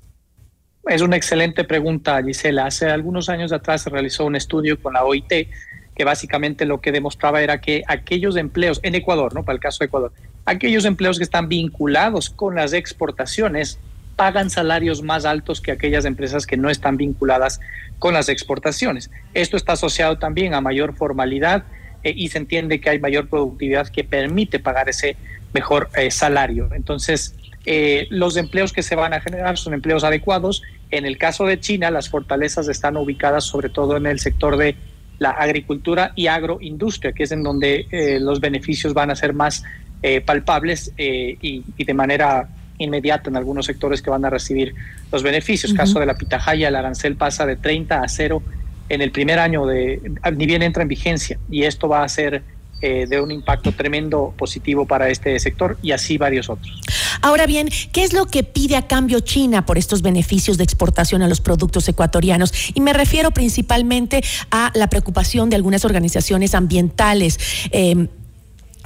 [0.87, 2.65] Es una excelente pregunta, Gisela.
[2.65, 5.47] Hace algunos años atrás se realizó un estudio con la OIT
[5.95, 9.43] que básicamente lo que demostraba era que aquellos empleos en Ecuador, ¿no?
[9.43, 10.13] Para el caso de Ecuador,
[10.49, 13.79] aquellos empleos que están vinculados con las exportaciones
[14.15, 17.61] pagan salarios más altos que aquellas empresas que no están vinculadas
[17.99, 19.11] con las exportaciones.
[19.33, 21.63] Esto está asociado también a mayor formalidad
[22.03, 25.15] eh, y se entiende que hay mayor productividad que permite pagar ese
[25.53, 26.69] mejor eh, salario.
[26.73, 27.35] Entonces,
[27.65, 30.63] eh, los empleos que se van a generar son empleos adecuados.
[30.89, 34.75] En el caso de China, las fortalezas están ubicadas sobre todo en el sector de
[35.19, 37.85] la agricultura y agroindustria, que es en donde
[38.21, 39.65] los beneficios van a ser más
[40.01, 44.73] eh, palpables eh, y, de manera inmediata en algunos sectores que van a recibir
[45.11, 45.73] los beneficios.
[45.73, 48.41] Caso de la pitahaya, el arancel pasa de 30 a 0
[48.87, 50.01] en el primer año de,
[50.35, 52.41] ni bien entra en vigencia, y esto va a ser
[52.81, 56.79] de un impacto tremendo positivo para este sector y así varios otros.
[57.21, 61.21] Ahora bien, ¿qué es lo que pide a cambio China por estos beneficios de exportación
[61.21, 62.53] a los productos ecuatorianos?
[62.73, 67.39] Y me refiero principalmente a la preocupación de algunas organizaciones ambientales.
[67.71, 68.07] Em,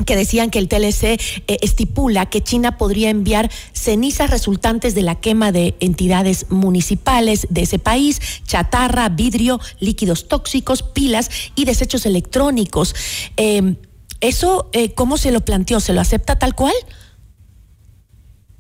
[0.06, 1.20] que decían que el TLC eh,
[1.62, 7.80] estipula que China podría enviar cenizas resultantes de la quema de entidades municipales de ese
[7.80, 12.96] país, chatarra, vidrio, líquidos tóxicos, pilas y desechos electrónicos.
[13.38, 13.78] Em,
[14.20, 15.80] ¿Eso eh, cómo se lo planteó?
[15.82, 16.74] ¿Se lo acepta tal cual?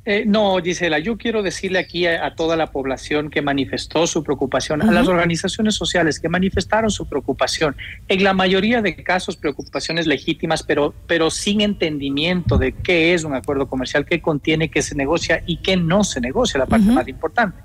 [0.05, 4.81] Eh, no, Gisela, yo quiero decirle aquí a, toda la población que manifestó su preocupación,
[4.81, 7.77] a las organizaciones sociales que manifestaron su preocupación,
[8.09, 13.33] en la mayoría de casos preocupaciones legítimas, pero, pero sin entendimiento de qué es un
[13.33, 17.07] acuerdo comercial, qué contiene, qué se negocia y qué no se negocia, la parte más
[17.07, 17.59] importante.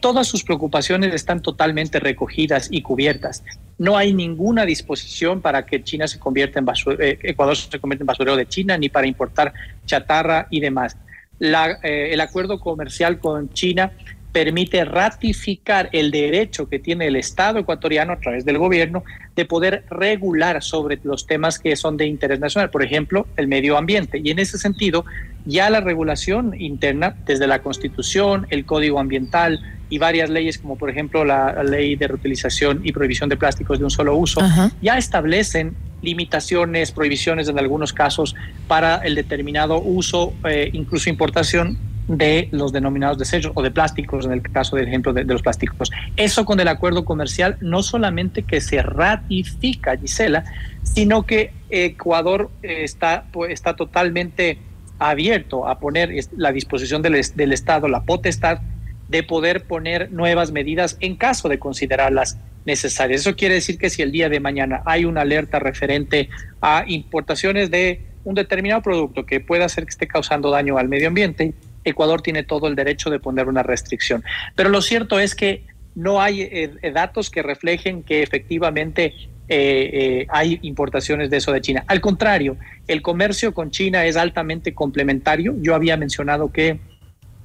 [0.00, 3.42] Todas sus preocupaciones están totalmente recogidas y cubiertas.
[3.78, 6.66] No hay ninguna disposición para que China se convierta en
[7.00, 9.54] eh, Ecuador se convierta en basurero de China, ni para importar
[9.86, 10.98] chatarra y demás
[11.40, 13.92] eh, el acuerdo comercial con China
[14.32, 19.02] permite ratificar el derecho que tiene el Estado ecuatoriano a través del gobierno
[19.34, 23.76] de poder regular sobre los temas que son de interés nacional, por ejemplo, el medio
[23.76, 24.20] ambiente.
[24.22, 25.04] Y en ese sentido,
[25.46, 29.60] ya la regulación interna, desde la Constitución, el Código Ambiental
[29.90, 33.84] y varias leyes, como por ejemplo la, ley de reutilización y prohibición de plásticos de
[33.84, 34.40] un solo uso,
[34.82, 38.34] ya establecen limitaciones, prohibiciones en algunos casos
[38.66, 44.32] para el determinado uso, eh, incluso importación de los denominados desechos o de plásticos, en
[44.32, 45.90] el caso del ejemplo de, los plásticos.
[46.16, 50.44] Eso con el acuerdo comercial no solamente que se ratifica, Gisela,
[50.82, 54.58] sino que Ecuador está, pues, está totalmente
[54.98, 58.60] abierto a poner la disposición del, del Estado, la potestad
[59.08, 63.22] de poder poner nuevas medidas en caso de considerarlas necesarias.
[63.22, 66.28] Eso quiere decir que si el día de mañana hay una alerta referente
[66.60, 71.08] a importaciones de un determinado producto que pueda hacer que esté causando daño al medio
[71.08, 71.54] ambiente,
[71.84, 74.22] Ecuador tiene todo el derecho de poner una restricción.
[74.54, 79.14] Pero lo cierto es que no hay eh, eh, datos que reflejen que efectivamente
[79.48, 81.84] eh, hay importaciones de eso de China.
[81.86, 85.54] Al contrario, el comercio con China es altamente complementario.
[85.60, 86.78] Yo había mencionado que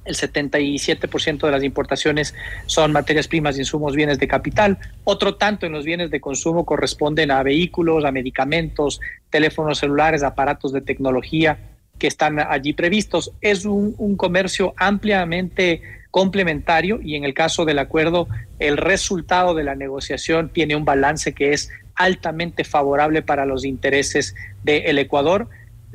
[0.04, 2.34] el 77% de las importaciones
[2.66, 4.78] son materias primas, insumos, bienes de capital.
[5.04, 9.00] Otro tanto en los bienes de consumo corresponden a vehículos, a medicamentos,
[9.30, 11.58] teléfonos celulares, aparatos de tecnología
[11.98, 13.32] que están allí previstos.
[13.40, 18.28] Es un, un comercio ampliamente complementario y en el caso del acuerdo,
[18.58, 24.34] el resultado de la negociación tiene un balance que es altamente favorable para los intereses
[24.62, 25.48] del Ecuador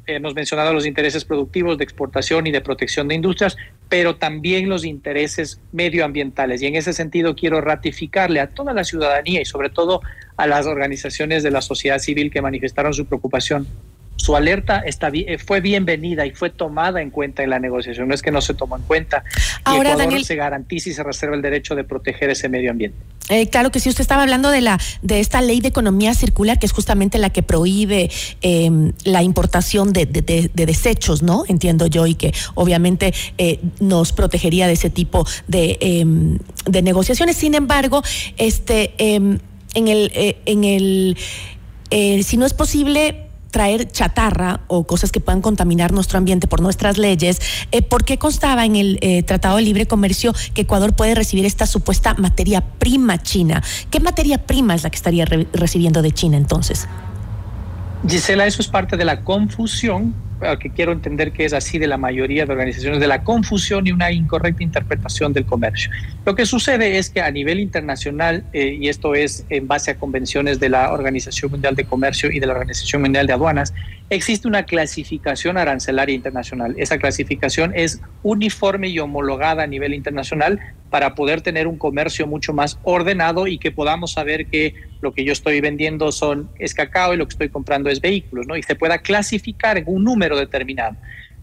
[0.07, 4.85] hemos mencionado los intereses productivos de exportación y de protección de industrias, pero también los
[4.85, 6.61] intereses medioambientales.
[6.61, 10.01] Y en ese sentido quiero ratificarle a toda la ciudadanía y sobre todo
[10.37, 13.67] a las organizaciones de la sociedad civil que manifestaron su preocupación
[14.19, 18.09] su alerta está, eh, fue bienvenida y fue tomada en cuenta en la negociación.
[18.09, 19.23] No es que no se tomó en cuenta.
[19.63, 22.97] Ahora, Daniel, se garantiza y se reserva el derecho de proteger ese medio ambiente.
[23.29, 26.59] Eh, claro que sí, usted estaba hablando de la de esta ley de economía circular,
[26.59, 28.11] que es justamente la que prohíbe
[28.41, 31.45] em, la importación de, desechos, ¿no?
[31.47, 37.37] Entiendo yo, y que obviamente eh, nos protegería de ese tipo de, em, de negociaciones.
[37.37, 38.03] Sin embargo,
[38.37, 39.39] este em,
[39.75, 40.11] en el,
[40.45, 41.17] en el
[42.23, 46.97] si no es posible traer chatarra o cosas que puedan contaminar nuestro ambiente por nuestras
[46.97, 47.41] leyes,
[47.71, 51.45] eh, ¿por qué constaba en el eh, Tratado de Libre Comercio que Ecuador puede recibir
[51.45, 53.63] esta supuesta materia prima china?
[53.89, 56.87] ¿Qué materia prima es la que estaría recibiendo de China entonces?
[58.07, 60.13] Gisela, eso es parte de la confusión
[60.59, 63.91] que quiero entender que es así de la mayoría de organizaciones, de la confusión y
[63.91, 65.91] una incorrecta interpretación del comercio.
[66.25, 69.95] Lo que sucede es que a nivel internacional, eh, y esto es en base a
[69.97, 73.73] convenciones de la Organización Mundial de Comercio y de la Organización Mundial de Aduanas,
[74.09, 76.75] existe una clasificación arancelaria internacional.
[76.77, 80.59] Esa clasificación es uniforme y homologada a nivel internacional
[80.89, 85.23] para poder tener un comercio mucho más ordenado y que podamos saber que lo que
[85.23, 88.57] yo estoy vendiendo son es cacao y lo que estoy comprando es vehículos, ¿no?
[88.57, 90.95] Y se pueda clasificar en un número determinado.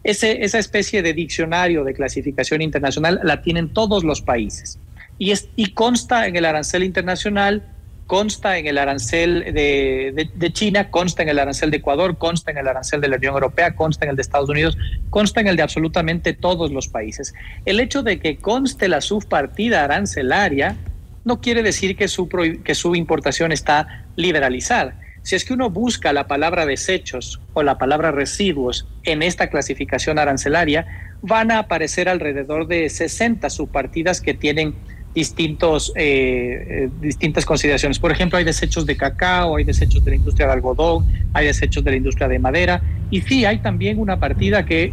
[0.04, 4.78] Ese, esa especie de diccionario de clasificación internacional la tienen todos los países
[5.18, 7.64] y, es, y consta en el arancel internacional
[8.06, 12.58] consta en el arancel de, de, China, consta en el arancel de Ecuador, consta en
[12.58, 14.78] el arancel de la Unión Europea, consta en el de Estados Unidos,
[15.10, 17.34] consta en el de absolutamente todos los países.
[17.64, 20.76] El hecho de que conste la subpartida arancelaria
[21.24, 25.00] no quiere decir que su, que su importación está liberalizada.
[25.26, 30.20] Si es que uno busca la palabra desechos o la palabra residuos en esta clasificación
[30.20, 30.86] arancelaria,
[31.20, 34.76] van a aparecer alrededor de 60 subpartidas que tienen
[35.16, 37.98] distintos, eh, eh, distintas consideraciones.
[37.98, 41.82] Por ejemplo, hay desechos de cacao, hay desechos de la industria de algodón, hay desechos
[41.82, 42.80] de la industria de madera.
[43.10, 44.92] Y sí, hay también una partida que,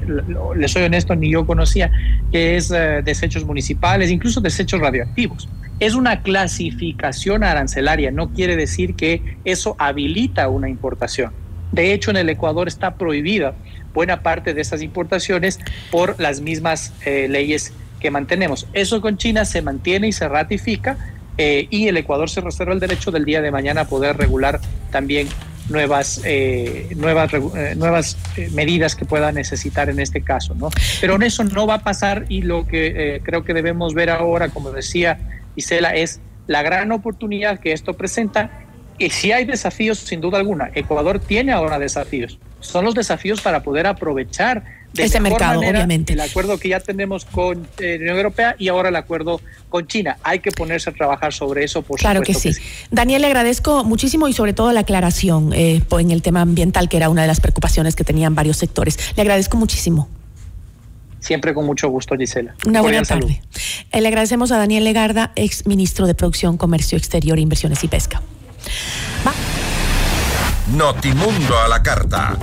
[0.56, 1.92] les soy honesto, ni yo conocía,
[2.32, 5.48] que es eh, desechos municipales, incluso desechos radioactivos.
[5.80, 11.32] Es una clasificación arancelaria, no quiere decir que eso habilita una importación.
[11.72, 13.56] De hecho, en el Ecuador está prohibida
[13.94, 15.60] buena parte de esas importaciones
[15.92, 18.68] por las mismas leyes que mantenemos.
[18.74, 20.98] Eso con China se mantiene y se ratifica
[21.38, 24.60] eh, y el Ecuador se reserva el derecho del día de mañana a poder regular
[24.92, 25.28] también
[25.70, 30.70] nuevas, eh, nuevas, eh, nuevas eh, medidas que pueda necesitar en este caso, ¿no?
[31.02, 34.50] Pero en eso no va a pasar y lo que creo que debemos ver ahora,
[34.50, 35.20] como decía
[35.56, 38.64] Isela, es la gran oportunidad que esto presenta
[38.98, 42.40] y si hay desafíos, sin duda alguna, Ecuador tiene ahora desafíos.
[42.60, 46.14] Son los desafíos para poder aprovechar de ese mercado, obviamente.
[46.14, 49.88] El acuerdo que ya tenemos con eh, la Unión Europea y ahora el acuerdo con
[49.88, 50.18] China.
[50.24, 52.50] Hay que ponerse a trabajar sobre eso, por claro supuesto.
[52.50, 52.62] que sí.
[52.92, 56.98] Daniel, le agradezco muchísimo y sobre todo la aclaración eh, en el tema ambiental, que
[56.98, 58.98] era una de las preocupaciones que tenían varios sectores.
[59.16, 60.08] Le agradezco muchísimo.
[61.24, 62.54] Siempre con mucho gusto, Gisela.
[62.68, 63.42] Una buena tarde.
[63.94, 68.22] Eh, le agradecemos a Daniel Legarda, ex ministro de Producción, Comercio Exterior, Inversiones y Pesca.
[70.76, 72.38] Notimundo a la carta.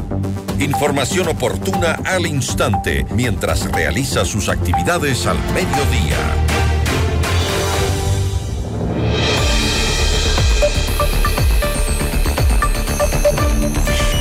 [0.58, 6.59] Información oportuna al instante mientras realiza sus actividades al mediodía.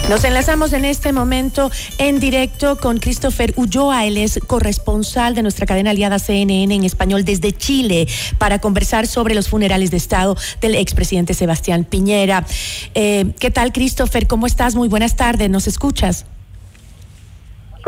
[0.09, 5.67] Nos enlazamos en este momento en directo con Christopher Ulloa, él es corresponsal de nuestra
[5.67, 8.07] cadena aliada CNN en español desde Chile
[8.39, 12.43] para conversar sobre los funerales de Estado del expresidente Sebastián Piñera.
[12.95, 14.25] Eh, ¿Qué tal, Christopher?
[14.25, 14.73] ¿Cómo estás?
[14.73, 16.25] Muy buenas tardes, ¿nos escuchas?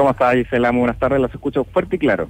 [0.02, 0.72] ¿Cómo está Gisela?
[0.72, 2.28] Muy buenas tardes, las escucho fuerte y claro.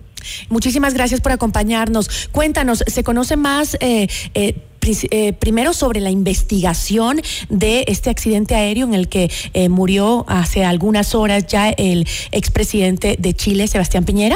[0.50, 2.28] Muchísimas gracias por acompañarnos.
[2.34, 4.56] Cuéntanos, ¿se conoce más eh, eh,
[5.10, 10.66] eh, primero sobre la investigación de este accidente aéreo en el que eh, murió hace
[10.66, 14.36] algunas horas ya el expresidente de Chile, Sebastián Piñera?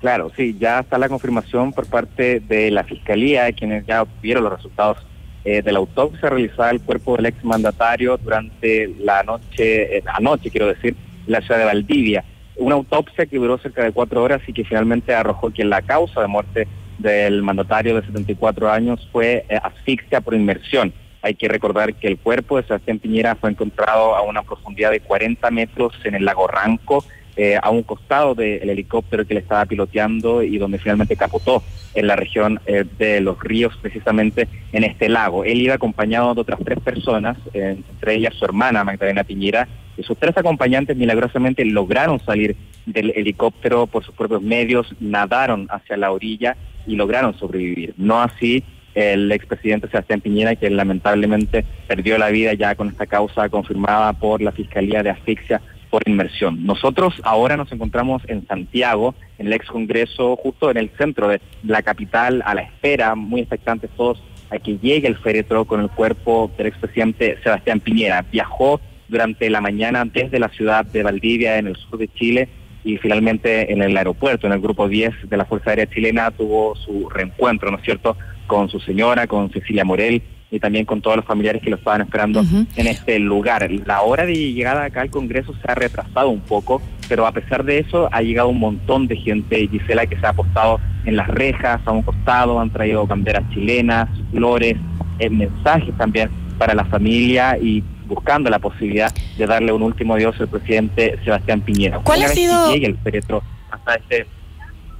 [0.00, 4.52] Claro, sí, ya está la confirmación por parte de la Fiscalía, quienes ya vieron los
[4.52, 4.98] resultados
[5.44, 10.94] eh, de la autopsia realizada al cuerpo del exmandatario durante la noche, anoche quiero decir,
[11.26, 12.24] la ciudad de Valdivia.
[12.56, 16.20] Una autopsia que duró cerca de cuatro horas y que finalmente arrojó que la causa
[16.20, 16.68] de muerte
[16.98, 20.92] del mandatario de 74 años fue eh, asfixia por inmersión.
[21.22, 25.00] Hay que recordar que el cuerpo de Sebastián Piñera fue encontrado a una profundidad de
[25.00, 27.04] 40 metros en el lago Ranco,
[27.36, 31.62] eh, a un costado del helicóptero que le estaba piloteando y donde finalmente capotó
[31.94, 35.44] en la región eh, de los ríos, precisamente en este lago.
[35.44, 39.68] Él iba acompañado de otras tres personas, entre ellas su hermana Magdalena Piñera,
[39.98, 42.56] y sus tres acompañantes milagrosamente lograron salir
[42.86, 46.56] del helicóptero por sus propios medios, nadaron hacia la orilla
[46.86, 47.94] y lograron sobrevivir.
[47.96, 48.64] No así
[48.94, 54.40] el expresidente Sebastián Piñera, que lamentablemente perdió la vida ya con esta causa confirmada por
[54.40, 55.60] la Fiscalía de Asfixia
[55.96, 56.66] por inmersión.
[56.66, 61.40] Nosotros ahora nos encontramos en Santiago, en el ex Congreso, justo en el centro de
[61.62, 65.88] la capital, a la espera, muy expectantes todos, a que llegue el féretro con el
[65.88, 68.26] cuerpo del expresidente Sebastián Piñera.
[68.30, 68.78] Viajó
[69.08, 72.50] durante la mañana desde la ciudad de Valdivia, en el sur de Chile,
[72.84, 76.76] y finalmente en el aeropuerto, en el grupo 10 de la Fuerza Aérea Chilena, tuvo
[76.76, 80.20] su reencuentro, ¿no es cierto?, con su señora, con Cecilia Morel
[80.50, 82.44] y también con todos los familiares que lo estaban esperando
[82.76, 83.68] en este lugar.
[83.84, 87.64] La hora de llegada acá al Congreso se ha retrasado un poco, pero a pesar
[87.64, 91.28] de eso ha llegado un montón de gente, Gisela, que se ha apostado en las
[91.28, 94.76] rejas, a un costado, han traído banderas chilenas, flores,
[95.18, 100.40] eh, mensajes también para la familia y buscando la posibilidad de darle un último adiós
[100.40, 101.98] al presidente Sebastián Piñera.
[101.98, 104.26] ¿Cuál ha sido el féretro hasta este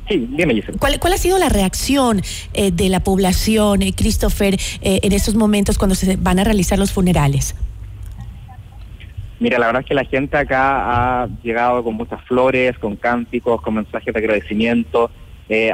[0.09, 2.23] Sí, dime, ¿Cuál, ¿Cuál ha sido la reacción
[2.55, 6.79] eh, de la población, eh, Christopher, eh, en estos momentos cuando se van a realizar
[6.79, 7.57] los funerales?
[9.41, 13.61] Mira, la verdad es que la gente acá ha llegado con muchas flores, con cánticos,
[13.61, 15.11] con mensajes de agradecimiento.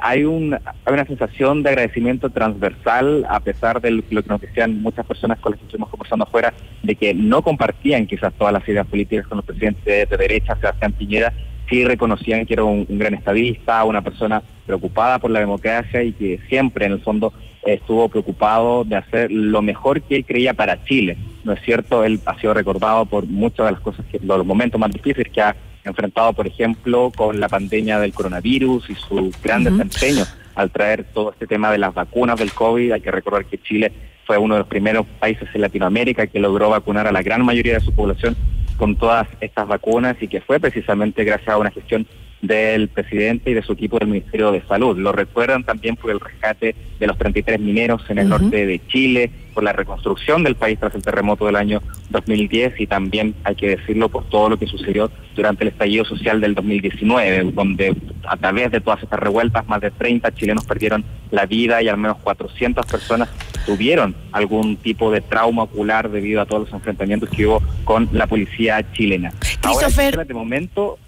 [0.03, 4.83] Hay, un, hay una sensación de agradecimiento transversal, a pesar de lo que nos decían
[4.83, 6.53] muchas personas con las que estuvimos conversando afuera,
[6.83, 10.93] de que no compartían quizás todas las ideas políticas con los presidentes de, derecha, Sebastián
[10.93, 11.33] Piñera,
[11.69, 16.41] sí reconocían que era un, gran estadista, una persona preocupada por la democracia y que
[16.49, 17.33] siempre en el fondo
[17.65, 21.17] estuvo preocupado de hacer lo mejor que él creía para Chile.
[21.45, 22.05] ¿No es cierto?
[22.05, 25.41] Él ha sido recordado por muchas de las cosas, que, los momentos más difíciles que
[25.41, 31.05] ha enfrentado, por ejemplo, con la pandemia del coronavirus y su gran desempeño al traer
[31.05, 32.93] todo este tema de las vacunas del COVID.
[32.93, 33.93] Hay que recordar que Chile
[34.27, 37.75] fue uno de los primeros países en Latinoamérica que logró vacunar a la gran mayoría
[37.75, 38.37] de su población
[38.77, 42.07] con todas estas vacunas y que fue precisamente gracias a una gestión
[42.43, 44.99] del presidente y de su equipo del Ministerio de Salud.
[44.99, 49.31] Lo recuerdan también por el rescate de los 33 mineros en el norte de Chile,
[49.55, 53.77] por la reconstrucción del país tras el terremoto del año 2010 y también, hay que
[53.77, 57.95] decirlo, por todo lo que sucedió durante el estallido social del 2019, donde
[58.27, 61.97] a través de todas estas revueltas más de 30 chilenos perdieron la vida y al
[61.97, 63.29] menos 400 personas
[63.65, 68.27] tuvieron algún tipo de trauma ocular debido a todos los enfrentamientos que hubo con la
[68.27, 69.33] policía chilena.
[69.61, 70.99] Christopher, Ahora, en este momento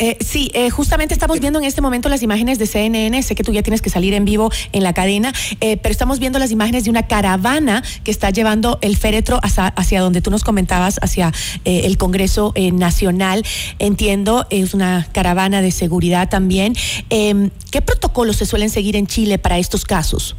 [0.00, 3.22] Eh, sí, eh, justamente estamos viendo en este momento las imágenes de CNN.
[3.22, 6.18] Sé que tú ya tienes que salir en vivo en la cadena, eh, pero estamos
[6.18, 10.32] viendo las imágenes de una caravana que está llevando el féretro hacia, hacia donde tú
[10.32, 11.32] nos comentabas, hacia
[11.64, 13.44] eh, el Congreso eh, Nacional.
[13.78, 16.74] Entiendo, es una caravana de seguridad también.
[17.10, 20.34] Eh, ¿Qué protocolos se suelen seguir en Chile para estos casos?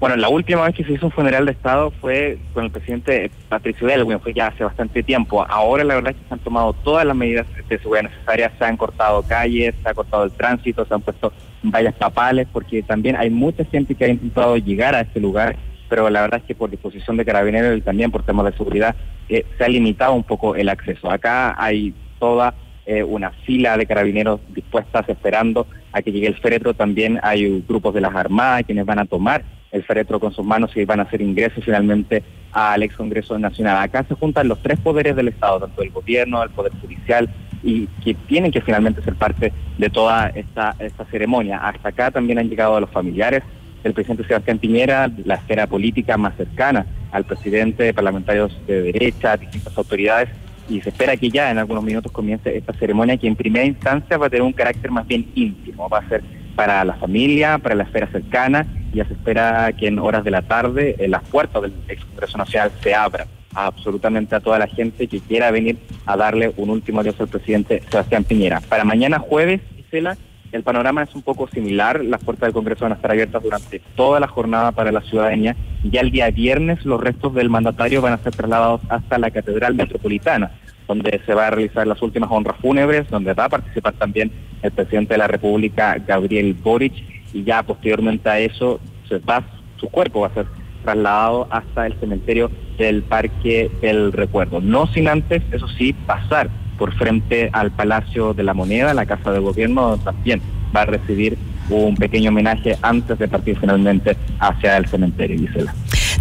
[0.00, 3.30] Bueno, la última vez que se hizo un funeral de Estado fue con el presidente
[3.50, 5.44] Patricio Elwin, fue ya hace bastante tiempo.
[5.46, 8.64] Ahora la verdad es que se han tomado todas las medidas de seguridad necesarias, se
[8.64, 13.14] han cortado calles, se ha cortado el tránsito, se han puesto vallas papales, porque también
[13.14, 15.56] hay mucha gente que ha intentado llegar a este lugar,
[15.90, 18.96] pero la verdad es que por disposición de carabineros y también por temas de seguridad
[19.28, 21.10] eh, se ha limitado un poco el acceso.
[21.10, 22.54] Acá hay toda
[22.86, 26.72] eh, una fila de carabineros dispuestas esperando a que llegue el féretro.
[26.72, 30.76] También hay grupos de las armadas quienes van a tomar el féretro con sus manos
[30.76, 33.78] y van a hacer ingreso finalmente al ex Congreso Nacional.
[33.78, 37.28] Acá se juntan los tres poderes del Estado, tanto el gobierno, el poder judicial
[37.62, 41.58] y que tienen que finalmente ser parte de toda esta, esta ceremonia.
[41.58, 43.42] Hasta acá también han llegado los familiares
[43.82, 49.76] del presidente Sebastián Piñera, la esfera política más cercana al presidente, parlamentarios de derecha, distintas
[49.76, 50.28] autoridades,
[50.68, 54.16] y se espera que ya en algunos minutos comience esta ceremonia que en primera instancia
[54.16, 56.22] va a tener un carácter más bien íntimo, va a ser
[56.60, 60.42] para la familia, para la esfera cercana, ya se espera que en horas de la
[60.42, 65.06] tarde eh, las puertas del ex Congreso Nacional se abran absolutamente a toda la gente
[65.06, 68.60] que quiera venir a darle un último adiós al presidente Sebastián Piñera.
[68.60, 70.18] Para mañana jueves, Gisela,
[70.52, 72.04] el panorama es un poco similar.
[72.04, 75.56] Las puertas del Congreso van a estar abiertas durante toda la jornada para la ciudadanía.
[75.82, 79.76] Ya el día viernes los restos del mandatario van a ser trasladados hasta la Catedral
[79.76, 80.50] Metropolitana,
[80.90, 84.72] donde se va a realizar las últimas honras fúnebres, donde va a participar también el
[84.72, 86.92] presidente de la República, Gabriel Boric,
[87.32, 89.44] y ya posteriormente a eso se va,
[89.76, 90.46] su cuerpo va a ser
[90.82, 94.60] trasladado hasta el cementerio del Parque del Recuerdo.
[94.60, 99.30] No sin antes, eso sí, pasar por frente al Palacio de la Moneda, la Casa
[99.30, 100.42] de Gobierno, también
[100.74, 101.38] va a recibir
[101.68, 105.72] un pequeño homenaje antes de partir finalmente hacia el cementerio, Gisela.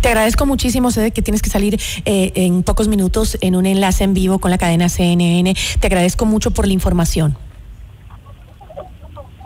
[0.02, 4.06] Te agradezco muchísimo, sé que tienes que salir eh, en pocos minutos en un enlace
[4.06, 5.54] en vivo con la cadena CNN.
[5.80, 7.38] Te agradezco mucho por la información.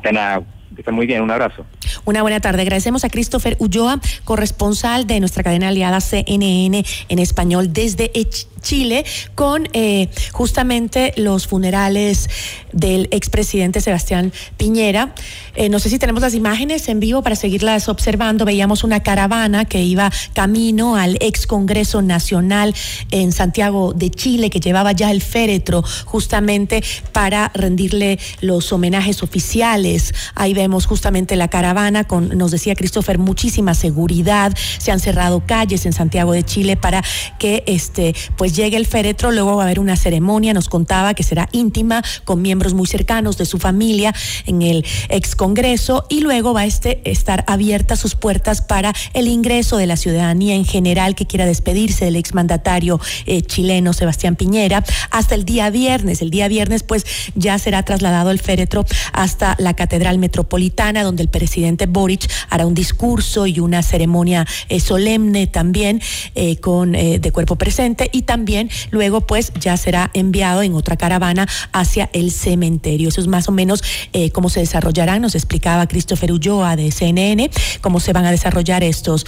[0.03, 0.43] De nada,
[0.91, 1.65] muy bien, un abrazo.
[2.05, 2.61] Una buena tarde.
[2.63, 9.03] Agradecemos a Christopher Ulloa, corresponsal de nuestra cadena aliada CNN en español desde Ech- Chile,
[9.35, 12.29] con eh, justamente los funerales
[12.71, 15.13] del expresidente Sebastián Piñera.
[15.55, 18.45] Eh, no sé si tenemos las imágenes en vivo para seguirlas observando.
[18.45, 22.73] Veíamos una caravana que iba camino al ex Congreso Nacional
[23.11, 26.81] en Santiago de Chile, que llevaba ya el féretro justamente
[27.11, 30.13] para rendirle los homenajes oficiales.
[30.35, 31.72] Ahí vemos justamente la caravana
[32.07, 34.53] con, nos decía Christopher, muchísima seguridad.
[34.77, 37.03] Se han cerrado calles en Santiago de Chile para
[37.39, 39.31] que este, pues llegue el féretro.
[39.31, 43.37] Luego va a haber una ceremonia, nos contaba que será íntima con miembros muy cercanos
[43.37, 44.13] de su familia
[44.45, 49.27] en el ex Congreso y luego va a este, estar abiertas sus puertas para el
[49.27, 54.83] ingreso de la ciudadanía en general que quiera despedirse del exmandatario eh, chileno Sebastián Piñera
[55.09, 56.21] hasta el día viernes.
[56.21, 57.05] El día viernes pues
[57.35, 62.73] ya será trasladado el féretro hasta la Catedral Metropolitana donde el presidente Boric hará un
[62.73, 66.01] discurso y una ceremonia eh, solemne también
[66.35, 70.97] eh, con eh, de cuerpo presente y también luego pues ya será enviado en otra
[70.97, 73.09] caravana hacia el cementerio.
[73.09, 73.83] Eso es más o menos
[74.31, 77.49] cómo se desarrollarán, nos explicaba Christopher Ulloa de CNN,
[77.81, 79.25] cómo se van a desarrollar estos...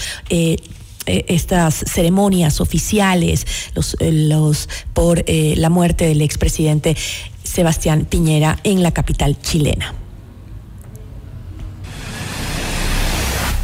[1.08, 6.96] estas ceremonias oficiales los, por la muerte del expresidente
[7.44, 10.05] Sebastián Piñera en la capital chilena.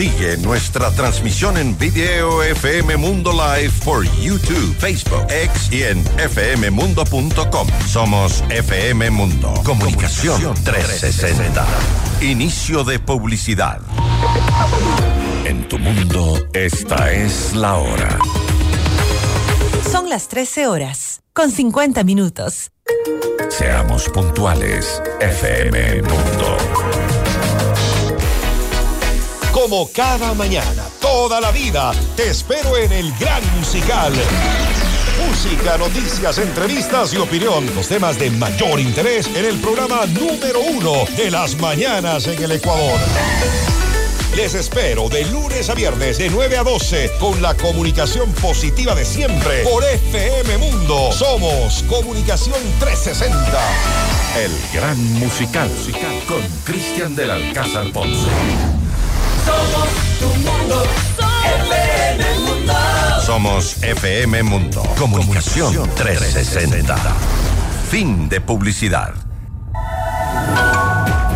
[0.00, 7.68] Sigue nuestra transmisión en video FM Mundo Live por YouTube, Facebook, X y en fmmundo.com.
[7.86, 9.52] Somos FM Mundo.
[9.62, 11.66] Comunicación 360.
[12.22, 13.82] Inicio de publicidad.
[15.44, 18.18] En tu mundo, esta es la hora.
[19.92, 22.70] Son las 13 horas, con 50 minutos.
[23.50, 27.09] Seamos puntuales, FM Mundo.
[29.60, 34.10] Como cada mañana, toda la vida, te espero en el Gran Musical.
[35.28, 37.66] Música, noticias, entrevistas y opinión.
[37.74, 42.52] Los temas de mayor interés en el programa número uno de las mañanas en el
[42.52, 42.98] Ecuador.
[44.34, 49.04] Les espero de lunes a viernes de 9 a 12 con la comunicación positiva de
[49.04, 51.12] siempre por FM Mundo.
[51.12, 53.36] Somos Comunicación 360.
[54.42, 55.70] El gran musical
[56.26, 58.79] con Cristian del Alcázar Ponce.
[59.50, 59.88] Somos
[60.20, 60.82] tu mundo,
[61.66, 62.72] FM Mundo.
[63.24, 64.82] Somos FM Mundo.
[64.96, 66.96] Comunicación 360.
[67.90, 69.12] Fin de publicidad.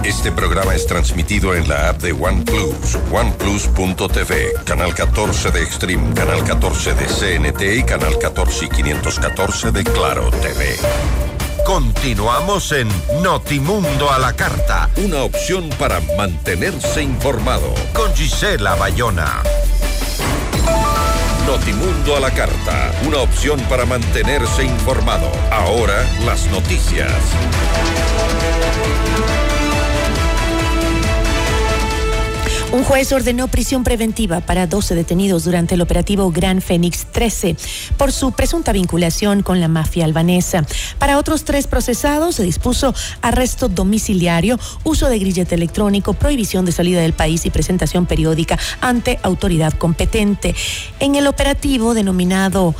[0.04, 6.44] Este programa es transmitido en la app de OnePlus, oneplus.tv, canal 14 de Extreme, canal
[6.44, 11.33] 14 de CNT y canal 14 y 514 de Claro TV.
[11.62, 12.88] Continuamos en
[13.22, 19.42] Notimundo a la Carta, una opción para mantenerse informado con Gisela Bayona.
[21.46, 25.30] Notimundo a la Carta, una opción para mantenerse informado.
[25.50, 27.12] Ahora las noticias.
[32.74, 37.54] Un juez ordenó prisión preventiva para 12 detenidos durante el operativo Gran Fénix 13
[37.96, 40.66] por su presunta vinculación con la mafia albanesa.
[40.98, 47.00] Para otros tres procesados se dispuso arresto domiciliario, uso de grillete electrónico, prohibición de salida
[47.00, 50.56] del país y presentación periódica ante autoridad competente.
[50.98, 52.74] En el operativo denominado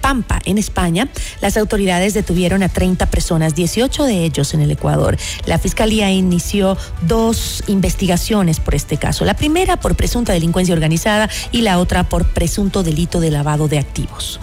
[0.00, 1.08] Pampa, en España,
[1.40, 5.16] las autoridades detuvieron a 30 personas, 18 de ellos en el Ecuador.
[5.46, 9.24] La Fiscalía inició dos investigaciones por este caso.
[9.24, 13.78] La primera por presunta delincuencia organizada y la otra por presunto delito de lavado de
[13.78, 14.40] activos.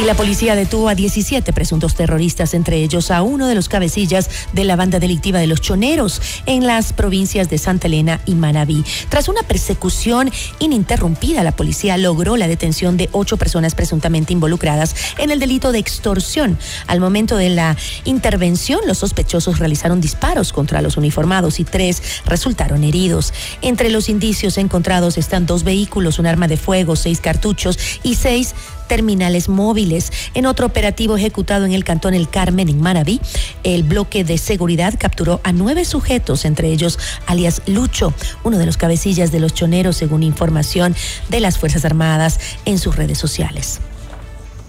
[0.00, 4.30] Y la policía detuvo a 17 presuntos terroristas, entre ellos a uno de los cabecillas
[4.54, 8.82] de la banda delictiva de los Choneros en las provincias de Santa Elena y Manabí.
[9.10, 15.30] Tras una persecución ininterrumpida, la policía logró la detención de ocho personas presuntamente involucradas en
[15.30, 16.58] el delito de extorsión.
[16.86, 22.84] Al momento de la intervención, los sospechosos realizaron disparos contra los uniformados y tres resultaron
[22.84, 23.34] heridos.
[23.60, 28.54] Entre los indicios encontrados están dos vehículos, un arma de fuego, seis cartuchos y seis
[28.90, 30.10] terminales móviles.
[30.34, 33.20] En otro operativo ejecutado en el cantón El Carmen, en Manabí,
[33.62, 38.12] el bloque de seguridad capturó a nueve sujetos, entre ellos alias Lucho,
[38.42, 40.96] uno de los cabecillas de los choneros, según información
[41.28, 43.78] de las Fuerzas Armadas en sus redes sociales.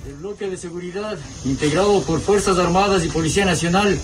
[0.05, 3.97] El bloque de seguridad, integrado por Fuerzas Armadas y Policía Nacional,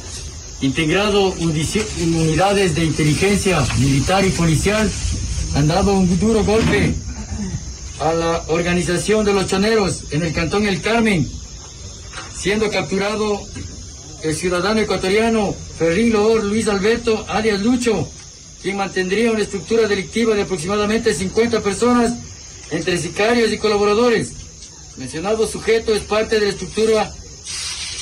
[0.61, 4.89] integrado unidades de inteligencia militar y policial,
[5.53, 6.95] han dado un duro golpe
[7.99, 11.29] a la organización de los choneros en el cantón El Carmen,
[12.35, 13.41] siendo capturado
[14.23, 18.07] el ciudadano ecuatoriano Ferrín Loor Luis Alberto, alias Lucho,
[18.61, 22.13] quien mantendría una estructura delictiva de aproximadamente 50 personas
[22.71, 24.33] entre sicarios y colaboradores.
[24.97, 27.13] Mencionado sujeto es parte de la estructura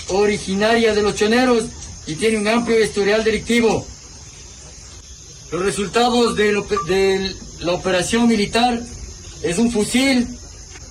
[0.08, 1.66] originaria de los choneros
[2.08, 3.86] y tiene un amplio historial delictivo.
[5.52, 8.82] Los resultados de, la operación militar
[9.46, 10.28] es un fusil,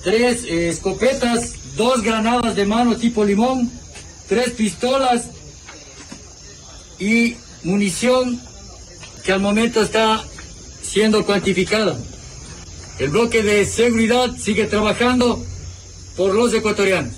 [0.04, 3.70] tres escopetas, dos granadas de mano tipo limón,
[4.28, 5.24] tres pistolas
[7.00, 8.40] y munición
[9.24, 10.22] que al momento está
[10.82, 11.98] siendo cuantificada.
[13.00, 15.44] El bloque de seguridad sigue trabajando
[16.16, 17.16] por los ecuatorianos.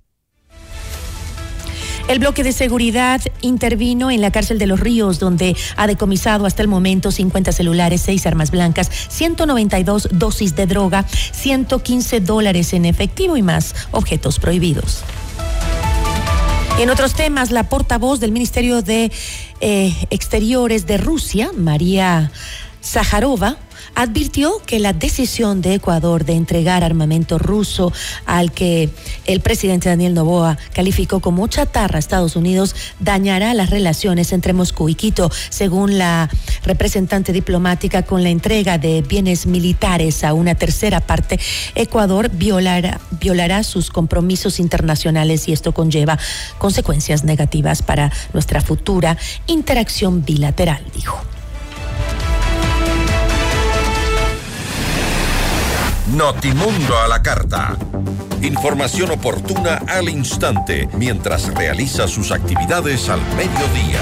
[2.09, 6.63] El bloque de seguridad intervino en la cárcel de los Ríos, donde ha decomisado hasta
[6.63, 13.37] el momento 50 celulares, 6 armas blancas, 192 dosis de droga, 115 dólares en efectivo
[13.37, 15.03] y más objetos prohibidos.
[16.79, 19.11] En otros temas, la portavoz del Ministerio de
[19.61, 22.31] eh, Exteriores de Rusia, María
[22.85, 23.57] Zaharova,
[23.97, 27.93] advirtió que la decisión de Ecuador de entregar armamento ruso
[28.27, 28.91] al que
[29.25, 34.91] el presidente Daniel Noboa calificó como chatarra a Estados Unidos dañará las relaciones entre Moscú
[34.91, 36.29] y Quito, según la
[36.63, 41.41] representante diplomática con la entrega de bienes militares a una tercera parte,
[41.75, 46.19] Ecuador violará, violará sus compromisos internacionales y esto conlleva
[46.59, 49.17] consecuencias negativas para nuestra futura
[49.47, 51.36] interacción bilateral, dijo.
[56.15, 57.77] Notimundo a la carta.
[58.41, 63.99] Información oportuna al instante mientras realiza sus actividades al mediodía.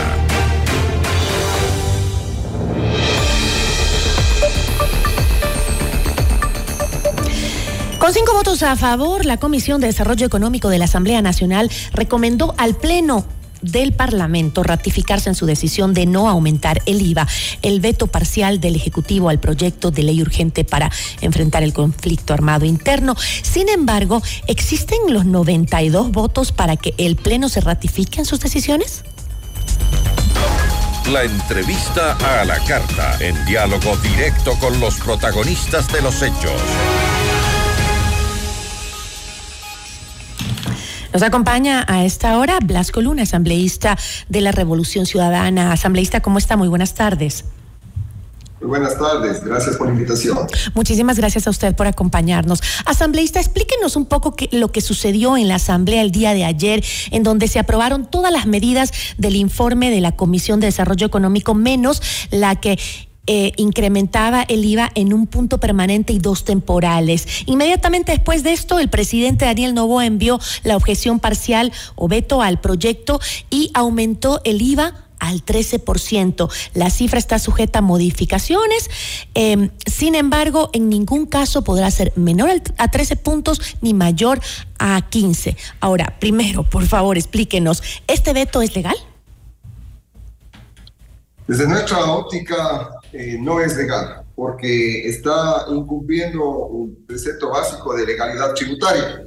[7.98, 12.54] Con cinco votos a favor, la Comisión de Desarrollo Económico de la Asamblea Nacional recomendó
[12.58, 13.24] al Pleno
[13.64, 17.26] del Parlamento ratificarse en su decisión de no aumentar el IVA,
[17.62, 20.90] el veto parcial del Ejecutivo al proyecto de ley urgente para
[21.20, 23.16] enfrentar el conflicto armado interno.
[23.42, 29.04] Sin embargo, ¿existen los 92 votos para que el Pleno se ratifique en sus decisiones?
[31.10, 36.60] La entrevista a la carta, en diálogo directo con los protagonistas de los hechos.
[41.14, 43.96] Nos acompaña a esta hora Blasco Luna, asambleísta
[44.28, 45.70] de la Revolución Ciudadana.
[45.70, 46.56] Asambleísta, ¿cómo está?
[46.56, 47.44] Muy buenas tardes.
[48.60, 50.36] Muy buenas tardes, gracias por la invitación.
[50.74, 52.60] Muchísimas gracias a usted por acompañarnos.
[52.84, 57.22] Asambleísta, explíquenos un poco lo que sucedió en la Asamblea el día de ayer, en
[57.22, 62.02] donde se aprobaron todas las medidas del informe de la Comisión de Desarrollo Económico, menos
[62.32, 62.76] la que
[63.26, 67.26] eh, incrementaba el IVA en un punto permanente y dos temporales.
[67.46, 72.60] Inmediatamente después de esto, el presidente Daniel Novoa envió la objeción parcial o veto al
[72.60, 73.20] proyecto
[73.50, 76.50] y aumentó el IVA al 13%.
[76.74, 78.90] La cifra está sujeta a modificaciones.
[79.34, 84.40] Em, sin embargo, en ningún caso podrá ser menor a 13 puntos ni mayor
[84.78, 85.56] a 15.
[85.80, 88.96] Ahora, primero, por favor, explíquenos, ¿este veto es legal?
[91.46, 98.54] Desde nuestra óptica eh, no es legal porque está incumpliendo un precepto básico de legalidad
[98.54, 99.22] tributaria.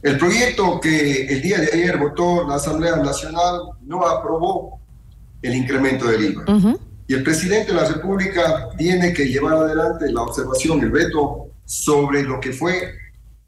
[0.00, 4.78] El proyecto que el día de ayer votó la Asamblea Nacional no aprobó
[5.42, 6.44] el incremento del IVA.
[7.08, 12.22] Y el presidente de la República tiene que llevar adelante la observación, el veto sobre
[12.22, 12.94] lo que fue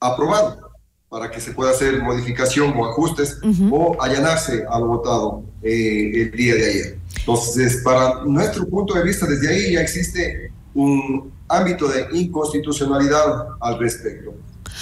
[0.01, 0.72] aprobado
[1.13, 3.39] para que se pueda hacer modificación o ajustes
[3.71, 6.99] o allanarse al votado eh, el día de ayer.
[7.19, 13.79] Entonces, para nuestro punto de vista, desde ahí ya existe un ámbito de inconstitucionalidad al
[13.79, 14.33] respecto.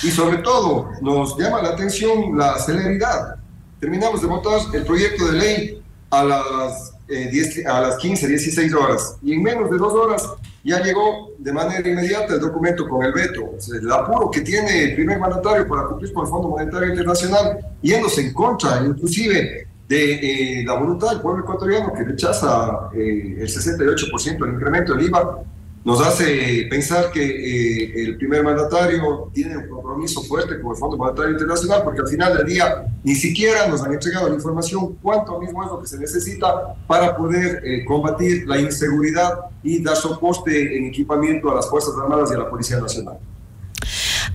[0.05, 3.35] Y sobre todo, nos llama la atención la celeridad.
[3.81, 9.17] Terminamos de votar el proyecto de ley a las, eh, a las 15, 16 horas
[9.23, 10.29] y en menos de dos horas
[10.63, 13.53] ya llegó de manera inmediata el documento con el veto.
[13.75, 18.21] el apuro que tiene el primer mandatario para cumplir con el Fondo Monetario Internacional, yéndose
[18.21, 24.39] en contra, inclusive de eh, la voluntad del pueblo ecuatoriano que rechaza eh, el 68%
[24.39, 25.43] del incremento del IVA,
[25.83, 30.97] nos hace pensar que eh, el primer mandatario tiene un compromiso fuerte con el Fondo
[30.99, 35.41] Monetario Internacional, porque al final del día ni siquiera nos han entregado la información cuánto
[35.41, 40.77] mismo es lo que se necesita para poder eh, combatir la inseguridad y dar soporte
[40.77, 43.19] en equipamiento a las Fuerzas Armadas y a la Policía Nacional.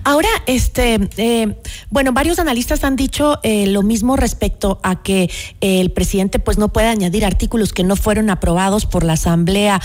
[0.06, 1.56] Ahora, este, eh,
[1.90, 5.24] bueno, varios analistas han dicho eh, lo mismo respecto a que
[5.60, 9.82] eh, el presidente pues no puede añadir artículos que no fueron aprobados por la Asamblea,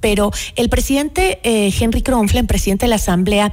[0.00, 3.52] pero el presidente Henry Kronflen, presidente de la Asamblea,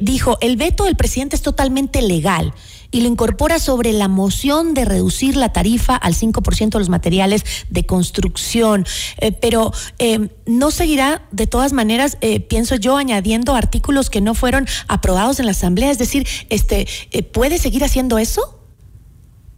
[0.00, 2.54] dijo, el veto del presidente es totalmente legal
[2.94, 7.44] y lo incorpora sobre la moción de reducir la tarifa al 5% de los materiales
[7.68, 8.86] de construcción.
[9.18, 14.34] Eh, pero eh, no seguirá de todas maneras, eh, pienso yo, añadiendo artículos que no
[14.34, 15.90] fueron aprobados en la Asamblea.
[15.90, 16.86] Es decir, este,
[17.32, 18.60] ¿puede seguir haciendo eso?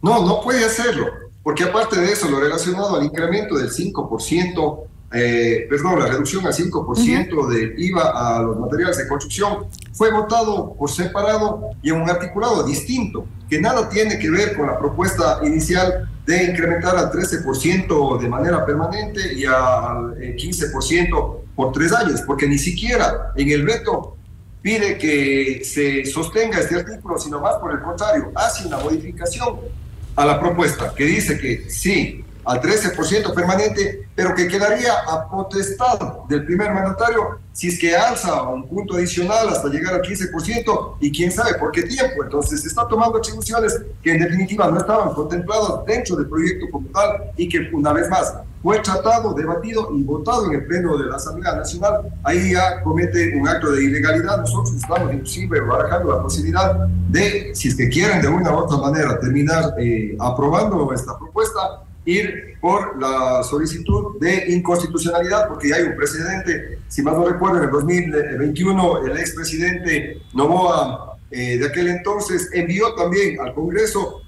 [0.01, 1.05] No, no puede hacerlo,
[1.43, 4.79] porque aparte de eso, lo relacionado al incremento del 5%,
[5.09, 10.89] perdón, la reducción al 5% de IVA a los materiales de construcción, fue votado por
[10.89, 16.09] separado y en un articulado distinto, que nada tiene que ver con la propuesta inicial
[16.25, 22.47] de incrementar al 13% de manera permanente y al 15% eh, por tres años, porque
[22.47, 24.17] ni siquiera en el veto
[24.61, 29.55] pide que se sostenga este artículo, sino más por el contrario, hace una modificación
[30.17, 35.99] a la propuesta que dice que sí, al 13% permanente, pero que quedaría a potestad
[36.29, 41.11] del primer mandatario si es que alza un punto adicional hasta llegar al 15% y
[41.11, 42.23] quién sabe por qué tiempo.
[42.23, 46.87] Entonces se está tomando atribuciones que en definitiva no estaban contempladas dentro del proyecto como
[46.89, 51.05] tal y que una vez más fue tratado, debatido y votado en el Pleno de
[51.05, 52.01] la Asamblea Nacional.
[52.23, 54.37] Ahí ya comete un acto de ilegalidad.
[54.37, 56.75] Nosotros estamos inclusive barajando la posibilidad
[57.09, 61.81] de, si es que quieren de una u otra manera terminar eh, aprobando esta propuesta,
[62.07, 67.57] ir por la solicitud de inconstitucionalidad, porque ya hay un precedente, si más no recuerdo,
[67.57, 74.21] en el 2021 el expresidente Novoa eh, de aquel entonces envió también al Congreso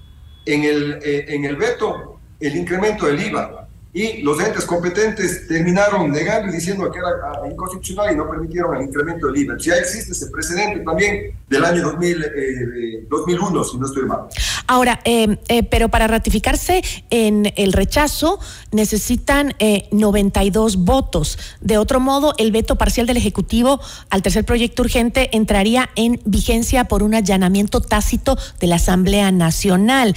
[0.44, 6.12] en el, eh, en el veto el incremento del IVA y los entes competentes terminaron
[6.12, 9.56] negando y diciendo que era ah, inconstitucional y no permitieron el incremento del IVA.
[9.58, 14.20] Ya existe ese precedente también del año 2000, 2001, eh, si no estoy mal.
[14.68, 18.38] Ahora, eh, eh, pero para ratificarse en el rechazo
[18.70, 19.54] necesitan
[19.90, 21.38] 92 votos.
[21.60, 23.80] De otro modo, el veto parcial del Ejecutivo
[24.10, 30.14] al tercer proyecto urgente entraría en vigencia por un allanamiento tácito de la Asamblea Nacional.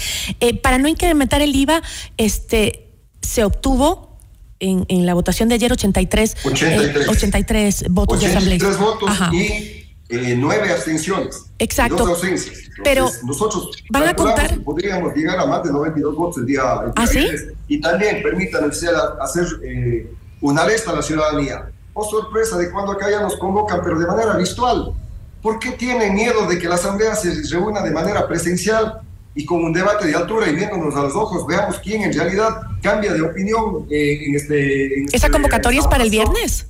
[0.61, 1.81] para no incrementar el IVA,
[2.17, 2.82] este
[3.23, 4.17] se obtuvo
[4.59, 7.85] en, la votación de ayer 83, 83.
[7.89, 8.59] votos de asamblea.
[8.77, 11.45] votos y eh, nueve abstenciones.
[11.59, 11.97] Exacto.
[11.97, 12.59] Dos ausencias.
[12.83, 16.93] Pero nosotros van a contar- podríamos llegar a más de 92 votos el día, el
[16.93, 17.27] día ¿Ah, sí?
[17.67, 18.23] Y también
[18.69, 20.11] hacer, hacer eh,
[20.41, 21.69] una alerta a la ciudadanía.
[21.93, 24.93] Oh, sorpresa de cuando acá ya nos convocan, pero de manera virtual.
[25.41, 29.01] ¿Por qué tienen miedo de que la asamblea se reúna de manera presencial
[29.35, 32.61] y con un debate de altura y viéndonos a los ojos, veamos quién en realidad
[32.81, 34.99] cambia de opinión eh, en este...
[34.99, 36.67] en ¿Esa este- convocatoria es para el viernes?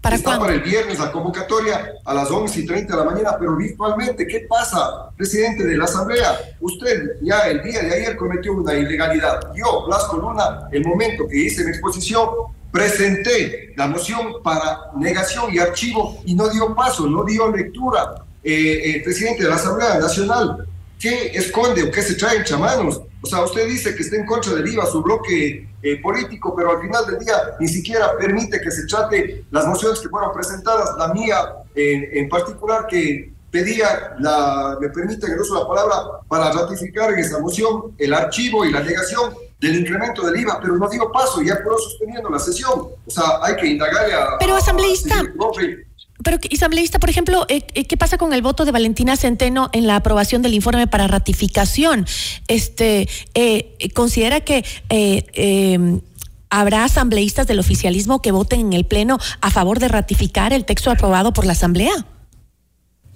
[0.00, 0.44] ¿Para Está cuándo?
[0.44, 4.24] para el viernes la convocatoria a las 11 y 30 de la mañana, pero virtualmente.
[4.26, 6.38] ¿Qué pasa, presidente de la Asamblea?
[6.60, 9.52] Usted ya el día de ayer cometió una ilegalidad.
[9.56, 12.28] Yo, Blasco Luna, el momento que hice mi exposición,
[12.70, 18.22] presenté la moción para negación y archivo y no dio paso, no dio lectura.
[18.44, 20.68] Eh, el presidente de la Asamblea Nacional,
[21.00, 23.00] ¿qué esconde o qué se trae entre manos?
[23.22, 26.70] O sea, usted dice que está en contra del IVA, su bloque eh, político, pero
[26.72, 30.90] al final del día ni siquiera permite que se trate las mociones que fueron presentadas,
[30.98, 31.36] la mía
[31.74, 35.96] en, en particular que pedía, la, me permiten el uso de la palabra,
[36.28, 40.76] para ratificar en esa moción el archivo y la negación del incremento del IVA, pero
[40.76, 42.88] no dio paso, ya quedó sosteniendo la sesión.
[43.06, 44.36] O sea, hay que indagarle a...
[44.38, 45.85] Pero, a- asambleísta, al profe.
[46.22, 49.86] Pero, asambleísta, por ejemplo, eh, eh, ¿qué pasa con el voto de Valentina Centeno en
[49.86, 52.06] la aprobación del informe para ratificación?
[52.48, 56.00] Este, eh, ¿Considera que eh,
[56.48, 60.90] habrá asambleístas del oficialismo que voten en el Pleno a favor de ratificar el texto
[60.90, 62.06] aprobado por la Asamblea?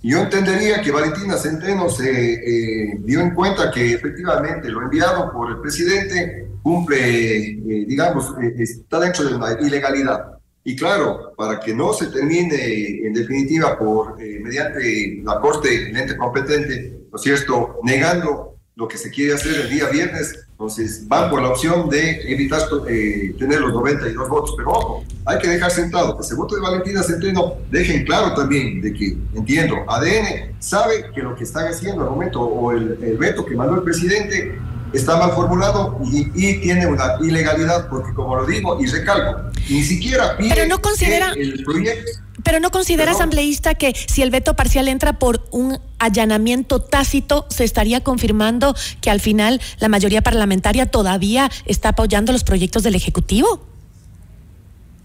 [0.02, 5.60] Yo entendería que Valentina Centeno se dio en cuenta que efectivamente lo enviado por el
[5.60, 10.39] presidente cumple, digamos, está dentro de una ilegalidad.
[10.62, 15.96] Y claro, para que no se termine en definitiva por eh, mediante la Corte, el
[15.96, 21.06] ente competente, ¿no es cierto?, negando lo que se quiere hacer el día viernes, entonces
[21.08, 24.54] van por la opción de evitar eh, tener los 92 votos.
[24.56, 28.80] Pero ojo, hay que dejar sentado que ese voto de Valentina Centeno dejen claro también
[28.80, 33.16] de que, entiendo, ADN sabe que lo que están haciendo al momento o el, el
[33.16, 34.58] veto que mandó el presidente
[34.92, 39.82] está mal formulado y, y tiene una ilegalidad, porque como lo digo y recalco, ni
[39.82, 42.10] siquiera pide Pero no considera- que el proyecto
[42.42, 47.64] Pero no considera asambleísta que si el veto parcial entra por un allanamiento tácito, se
[47.64, 53.66] estaría confirmando que al final la mayoría parlamentaria todavía está apoyando los proyectos del Ejecutivo.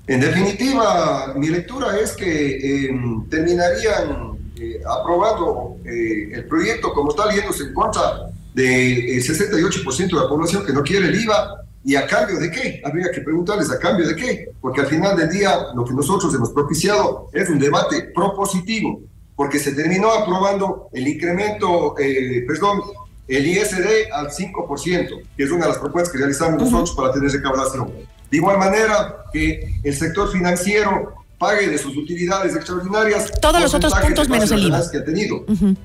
[0.07, 2.89] En definitiva, mi lectura es que eh,
[3.29, 10.29] terminarían eh, aprobando eh, el proyecto como está yéndose en contra del 68% de la
[10.29, 11.61] población que no quiere el IVA.
[11.83, 12.81] ¿Y a cambio de qué?
[12.83, 16.33] Habría que preguntarles a cambio de qué, porque al final del día lo que nosotros
[16.33, 19.01] hemos propiciado es un debate propositivo,
[19.35, 22.81] porque se terminó aprobando el incremento, eh, perdón,
[23.27, 27.29] el ISD al 5%, que es una de las propuestas que realizamos nosotros para tener
[27.29, 27.91] recaudación.
[28.31, 33.93] De igual manera que el sector financiero pague de sus utilidades extraordinarias Todos los otros
[33.93, 34.81] puntos menos el IVA.
[34.91, 35.43] que ha tenido.
[35.47, 35.75] Ujú.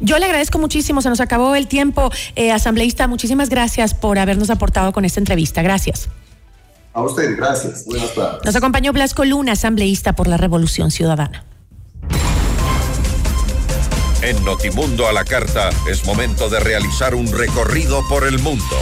[0.00, 2.10] Yo le agradezco muchísimo, se nos acabó el tiempo.
[2.36, 5.62] Eh, asambleísta, muchísimas gracias por habernos aportado con esta entrevista.
[5.62, 6.08] Gracias.
[6.92, 7.84] A usted, gracias.
[7.86, 8.44] Buenas tardes.
[8.44, 11.44] Nos acompañó Blasco Luna, asambleísta por la Revolución Ciudadana.
[14.22, 18.76] En Notimundo a la carta es momento de realizar un recorrido por el mundo.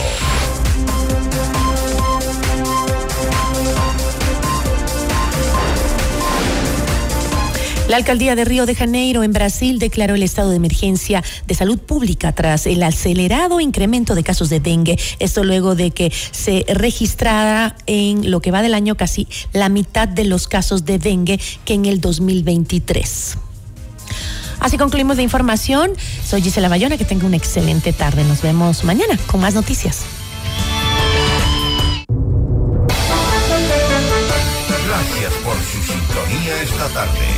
[7.89, 11.79] La alcaldía de Río de Janeiro, en Brasil, declaró el estado de emergencia de salud
[11.79, 14.99] pública tras el acelerado incremento de casos de dengue.
[15.21, 20.07] Esto luego de que se registrara en lo que va del año casi la mitad
[20.07, 23.39] de los casos de dengue que en el 2023.
[24.61, 25.93] Así concluimos la información.
[26.27, 28.23] Soy Gisela Bayona, que tenga una excelente tarde.
[28.25, 30.03] Nos vemos mañana con más noticias.
[34.87, 37.38] Gracias por su sintonía esta tarde.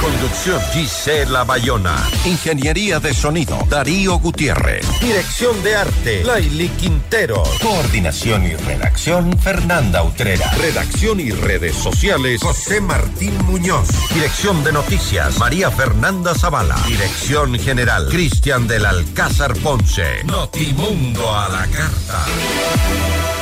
[0.00, 1.96] Conducción Gisela Bayona.
[2.24, 4.86] Ingeniería de sonido Darío Gutiérrez.
[5.00, 7.42] Dirección de arte Laili Quintero.
[7.60, 10.50] Coordinación y redacción Fernanda Utrera.
[10.52, 13.88] Redacción y redes sociales José Martín Muñoz.
[14.14, 16.76] Dirección de noticias María Fernanda Zavala.
[16.86, 20.24] Dirección general Cristian del Alcázar Ponce.
[20.24, 23.41] Notimundo a la carta.